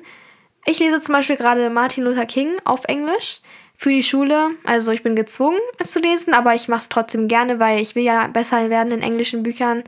Ich 0.66 0.78
lese 0.78 1.00
zum 1.00 1.14
Beispiel 1.14 1.36
gerade 1.36 1.70
Martin 1.70 2.04
Luther 2.04 2.26
King 2.26 2.56
auf 2.64 2.84
Englisch 2.84 3.40
für 3.76 3.90
die 3.90 4.02
Schule. 4.02 4.50
Also 4.64 4.92
ich 4.92 5.02
bin 5.02 5.16
gezwungen, 5.16 5.58
es 5.78 5.92
zu 5.92 5.98
lesen, 5.98 6.34
aber 6.34 6.54
ich 6.54 6.68
mache 6.68 6.82
es 6.82 6.88
trotzdem 6.88 7.28
gerne, 7.28 7.58
weil 7.58 7.80
ich 7.80 7.94
will 7.94 8.02
ja 8.02 8.26
besser 8.26 8.68
werden 8.68 8.92
in 8.92 9.02
englischen 9.02 9.42
Büchern. 9.42 9.84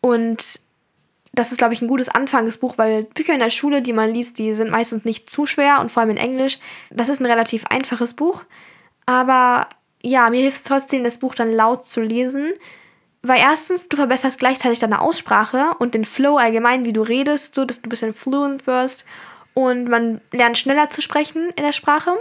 Und 0.00 0.60
das 1.32 1.50
ist, 1.50 1.58
glaube 1.58 1.72
ich, 1.72 1.80
ein 1.80 1.88
gutes 1.88 2.10
Anfangsbuch, 2.10 2.76
weil 2.76 3.04
Bücher 3.04 3.32
in 3.32 3.40
der 3.40 3.48
Schule, 3.48 3.80
die 3.80 3.94
man 3.94 4.10
liest, 4.10 4.38
die 4.38 4.52
sind 4.52 4.70
meistens 4.70 5.06
nicht 5.06 5.30
zu 5.30 5.46
schwer 5.46 5.80
und 5.80 5.90
vor 5.90 6.02
allem 6.02 6.10
in 6.10 6.16
Englisch. 6.18 6.58
Das 6.90 7.08
ist 7.08 7.20
ein 7.20 7.26
relativ 7.26 7.64
einfaches 7.66 8.14
Buch. 8.14 8.44
Aber 9.06 9.68
ja, 10.02 10.28
mir 10.30 10.42
hilft 10.42 10.58
es 10.58 10.62
trotzdem, 10.64 11.04
das 11.04 11.18
Buch 11.18 11.34
dann 11.34 11.52
laut 11.52 11.84
zu 11.84 12.00
lesen. 12.00 12.52
Weil 13.22 13.38
erstens, 13.38 13.88
du 13.88 13.96
verbesserst 13.96 14.38
gleichzeitig 14.38 14.80
deine 14.80 15.00
Aussprache 15.00 15.70
und 15.78 15.94
den 15.94 16.04
Flow 16.04 16.36
allgemein, 16.36 16.84
wie 16.84 16.92
du 16.92 17.02
redest, 17.02 17.54
so 17.54 17.64
dass 17.64 17.80
du 17.80 17.86
ein 17.86 17.90
bisschen 17.90 18.12
fluent 18.12 18.66
wirst. 18.66 19.04
Und 19.54 19.88
man 19.88 20.20
lernt 20.32 20.58
schneller 20.58 20.90
zu 20.90 21.02
sprechen 21.02 21.50
in 21.56 21.62
der 21.62 21.72
Sprache. 21.72 22.12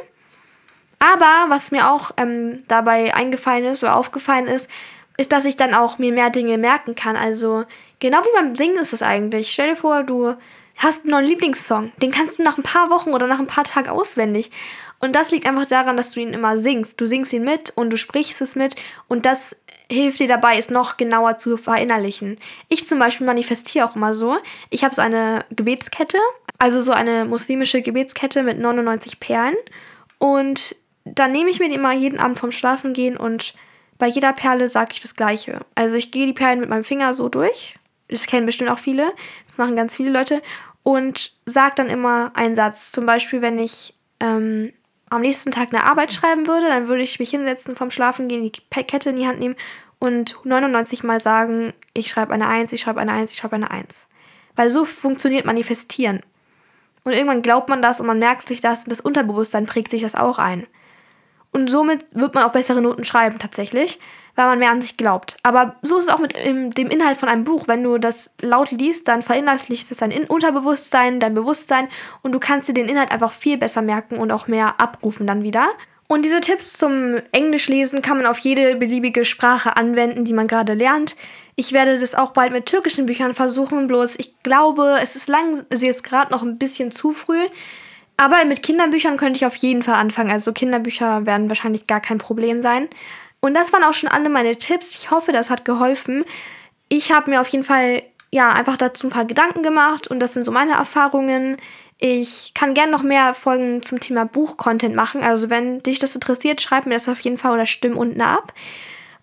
Aber 0.99 1.49
was 1.49 1.71
mir 1.71 1.89
auch 1.89 2.11
ähm, 2.17 2.63
dabei 2.67 3.15
eingefallen 3.15 3.65
ist 3.65 3.83
oder 3.83 3.95
aufgefallen 3.95 4.45
ist, 4.45 4.69
ist, 5.17 5.31
dass 5.31 5.45
ich 5.45 5.57
dann 5.57 5.73
auch 5.73 5.97
mir 5.97 6.11
mehr 6.11 6.29
Dinge 6.29 6.59
merken 6.59 6.93
kann. 6.93 7.15
Also 7.15 7.65
genau 7.99 8.19
wie 8.19 8.39
beim 8.39 8.55
Singen 8.55 8.77
ist 8.77 8.93
es 8.93 9.01
eigentlich. 9.01 9.51
Stell 9.51 9.69
dir 9.69 9.75
vor, 9.75 10.03
du 10.03 10.35
hast 10.77 11.03
einen 11.03 11.11
neuen 11.11 11.25
Lieblingssong. 11.25 11.91
Den 12.01 12.11
kannst 12.11 12.37
du 12.37 12.43
nach 12.43 12.57
ein 12.57 12.63
paar 12.63 12.91
Wochen 12.91 13.13
oder 13.13 13.25
nach 13.25 13.39
ein 13.39 13.47
paar 13.47 13.63
Tagen 13.63 13.89
auswendig. 13.89 14.51
Und 15.01 15.15
das 15.15 15.31
liegt 15.31 15.47
einfach 15.47 15.65
daran, 15.65 15.97
dass 15.97 16.11
du 16.11 16.19
ihn 16.19 16.33
immer 16.33 16.57
singst. 16.57 17.01
Du 17.01 17.07
singst 17.07 17.33
ihn 17.33 17.43
mit 17.43 17.71
und 17.75 17.89
du 17.89 17.97
sprichst 17.97 18.39
es 18.41 18.55
mit 18.55 18.75
und 19.07 19.25
das 19.25 19.55
hilft 19.89 20.19
dir 20.19 20.27
dabei, 20.27 20.57
es 20.57 20.69
noch 20.69 20.95
genauer 20.95 21.37
zu 21.37 21.57
verinnerlichen. 21.57 22.37
Ich 22.69 22.85
zum 22.85 22.99
Beispiel 22.99 23.27
manifestiere 23.27 23.85
auch 23.85 23.95
immer 23.95 24.13
so. 24.13 24.37
Ich 24.69 24.83
habe 24.83 24.95
so 24.95 25.01
eine 25.01 25.43
Gebetskette, 25.49 26.17
also 26.59 26.81
so 26.81 26.91
eine 26.91 27.25
muslimische 27.25 27.81
Gebetskette 27.81 28.43
mit 28.43 28.59
99 28.59 29.19
Perlen. 29.19 29.55
Und 30.17 30.75
dann 31.03 31.31
nehme 31.31 31.49
ich 31.49 31.59
mir 31.59 31.67
die 31.67 31.75
immer 31.75 31.93
jeden 31.93 32.19
Abend 32.19 32.39
vom 32.39 32.51
Schlafengehen 32.51 33.17
und 33.17 33.55
bei 33.97 34.07
jeder 34.07 34.33
Perle 34.33 34.67
sage 34.67 34.91
ich 34.93 35.01
das 35.01 35.15
Gleiche. 35.15 35.59
Also 35.75 35.95
ich 35.95 36.11
gehe 36.11 36.25
die 36.25 36.33
Perlen 36.33 36.59
mit 36.59 36.69
meinem 36.69 36.83
Finger 36.83 37.13
so 37.13 37.27
durch. 37.27 37.75
Das 38.07 38.25
kennen 38.25 38.45
bestimmt 38.45 38.69
auch 38.69 38.79
viele. 38.79 39.13
Das 39.47 39.57
machen 39.57 39.75
ganz 39.75 39.95
viele 39.95 40.11
Leute. 40.11 40.41
Und 40.83 41.33
sage 41.45 41.73
dann 41.75 41.87
immer 41.87 42.31
einen 42.35 42.55
Satz. 42.55 42.91
Zum 42.91 43.05
Beispiel, 43.05 43.41
wenn 43.41 43.59
ich 43.59 43.93
ähm, 44.19 44.73
am 45.11 45.21
nächsten 45.21 45.51
Tag 45.51 45.73
eine 45.73 45.83
Arbeit 45.83 46.13
schreiben 46.13 46.47
würde, 46.47 46.67
dann 46.67 46.87
würde 46.87 47.03
ich 47.03 47.19
mich 47.19 47.29
hinsetzen, 47.29 47.75
vom 47.75 47.91
Schlafen 47.91 48.29
gehen, 48.29 48.43
die 48.43 48.51
Kette 48.83 49.09
in 49.09 49.17
die 49.17 49.27
Hand 49.27 49.39
nehmen 49.39 49.57
und 49.99 50.37
99 50.45 51.03
Mal 51.03 51.19
sagen, 51.19 51.73
ich 51.93 52.07
schreibe 52.07 52.33
eine 52.33 52.47
1, 52.47 52.71
ich 52.71 52.81
schreibe 52.81 53.01
eine 53.01 53.11
1, 53.11 53.31
ich 53.31 53.37
schreibe 53.37 53.55
eine 53.55 53.69
1. 53.69 54.07
Weil 54.55 54.69
so 54.69 54.85
funktioniert 54.85 55.45
Manifestieren. 55.45 56.21
Und 57.03 57.11
irgendwann 57.11 57.41
glaubt 57.41 57.67
man 57.67 57.81
das 57.81 57.99
und 57.99 58.07
man 58.07 58.19
merkt 58.19 58.47
sich 58.47 58.61
das 58.61 58.83
und 58.83 58.91
das 58.91 59.01
Unterbewusstsein 59.01 59.65
prägt 59.65 59.91
sich 59.91 60.01
das 60.01 60.15
auch 60.15 60.39
ein. 60.39 60.65
Und 61.51 61.69
somit 61.69 62.05
wird 62.11 62.33
man 62.33 62.45
auch 62.45 62.53
bessere 62.53 62.81
Noten 62.81 63.03
schreiben 63.03 63.37
tatsächlich, 63.37 63.99
weil 64.41 64.49
man 64.49 64.59
mehr 64.59 64.71
an 64.71 64.81
sich 64.81 64.97
glaubt. 64.97 65.37
Aber 65.43 65.75
so 65.83 65.97
ist 65.99 66.05
es 66.05 66.09
auch 66.09 66.17
mit 66.17 66.35
dem 66.35 66.89
Inhalt 66.89 67.17
von 67.17 67.29
einem 67.29 67.43
Buch. 67.43 67.67
Wenn 67.67 67.83
du 67.83 67.99
das 67.99 68.31
laut 68.41 68.71
liest, 68.71 69.07
dann 69.07 69.21
verinnerlicht 69.21 69.91
es 69.91 69.97
dein 69.97 70.11
Unterbewusstsein, 70.25 71.19
dein 71.19 71.35
Bewusstsein 71.35 71.87
und 72.23 72.31
du 72.31 72.39
kannst 72.39 72.67
dir 72.67 72.73
den 72.73 72.89
Inhalt 72.89 73.11
einfach 73.11 73.33
viel 73.33 73.57
besser 73.57 73.83
merken 73.83 74.17
und 74.17 74.31
auch 74.31 74.47
mehr 74.47 74.79
abrufen 74.79 75.27
dann 75.27 75.43
wieder. 75.43 75.69
Und 76.07 76.25
diese 76.25 76.41
Tipps 76.41 76.73
zum 76.73 77.17
Englischlesen 77.31 78.01
kann 78.01 78.17
man 78.17 78.25
auf 78.25 78.39
jede 78.39 78.75
beliebige 78.75 79.23
Sprache 79.25 79.77
anwenden, 79.77 80.25
die 80.25 80.33
man 80.33 80.47
gerade 80.47 80.73
lernt. 80.73 81.15
Ich 81.55 81.71
werde 81.71 81.99
das 81.99 82.15
auch 82.15 82.31
bald 82.31 82.51
mit 82.51 82.65
türkischen 82.65 83.05
Büchern 83.05 83.35
versuchen, 83.35 83.87
bloß 83.87 84.15
ich 84.17 84.41
glaube, 84.41 84.97
es 85.01 85.15
ist 85.15 85.27
lang, 85.27 85.63
also 85.69 85.85
jetzt 85.85 86.03
gerade 86.03 86.31
noch 86.31 86.41
ein 86.41 86.57
bisschen 86.57 86.91
zu 86.91 87.11
früh. 87.11 87.47
Aber 88.17 88.43
mit 88.45 88.61
Kinderbüchern 88.61 89.17
könnte 89.17 89.37
ich 89.37 89.45
auf 89.45 89.55
jeden 89.55 89.83
Fall 89.83 89.95
anfangen. 89.95 90.31
Also 90.31 90.51
Kinderbücher 90.51 91.25
werden 91.25 91.49
wahrscheinlich 91.49 91.87
gar 91.87 92.01
kein 92.01 92.17
Problem 92.17 92.61
sein. 92.61 92.89
Und 93.41 93.53
das 93.55 93.73
waren 93.73 93.83
auch 93.83 93.93
schon 93.93 94.09
alle 94.09 94.29
meine 94.29 94.55
Tipps. 94.55 94.95
Ich 94.95 95.11
hoffe, 95.11 95.31
das 95.31 95.49
hat 95.49 95.65
geholfen. 95.65 96.23
Ich 96.87 97.11
habe 97.11 97.31
mir 97.31 97.41
auf 97.41 97.47
jeden 97.47 97.63
Fall 97.63 98.03
ja 98.31 98.49
einfach 98.51 98.77
dazu 98.77 99.07
ein 99.07 99.11
paar 99.11 99.25
Gedanken 99.25 99.63
gemacht 99.63 100.07
und 100.07 100.19
das 100.19 100.33
sind 100.33 100.45
so 100.45 100.51
meine 100.51 100.73
Erfahrungen. 100.73 101.57
Ich 101.97 102.53
kann 102.55 102.73
gerne 102.73 102.91
noch 102.91 103.03
mehr 103.03 103.33
Folgen 103.33 103.83
zum 103.83 103.99
Thema 103.99 104.25
Buchcontent 104.25 104.95
machen. 104.95 105.21
Also 105.21 105.49
wenn 105.49 105.83
dich 105.83 105.99
das 105.99 106.15
interessiert, 106.15 106.61
schreib 106.61 106.85
mir 106.85 106.95
das 106.95 107.09
auf 107.09 107.19
jeden 107.19 107.37
Fall 107.37 107.53
oder 107.53 107.65
stimm 107.65 107.97
unten 107.97 108.21
ab. 108.21 108.53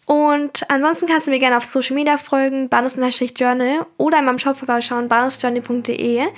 Und 0.07 0.65
ansonsten 0.71 1.07
kannst 1.07 1.27
du 1.27 1.31
mir 1.31 1.39
gerne 1.39 1.59
auf 1.59 1.67
Social 1.67 1.95
Media 1.95 2.17
folgen, 2.17 2.71
banus-journal 2.71 3.85
oder 3.99 4.21
in 4.21 4.25
meinem 4.25 4.39
Shop 4.39 4.57
vorbeischauen, 4.57 5.09
banusjournal.de. 5.09 6.29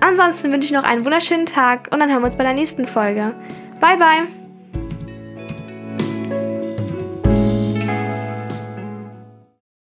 Ansonsten 0.00 0.52
wünsche 0.52 0.66
ich 0.66 0.72
noch 0.72 0.84
einen 0.84 1.04
wunderschönen 1.04 1.46
Tag 1.46 1.88
und 1.90 2.00
dann 2.00 2.10
hören 2.10 2.20
wir 2.20 2.26
uns 2.26 2.36
bei 2.36 2.44
der 2.44 2.52
nächsten 2.52 2.86
Folge. 2.86 3.34
Bye, 3.80 3.96
bye! 3.96 4.45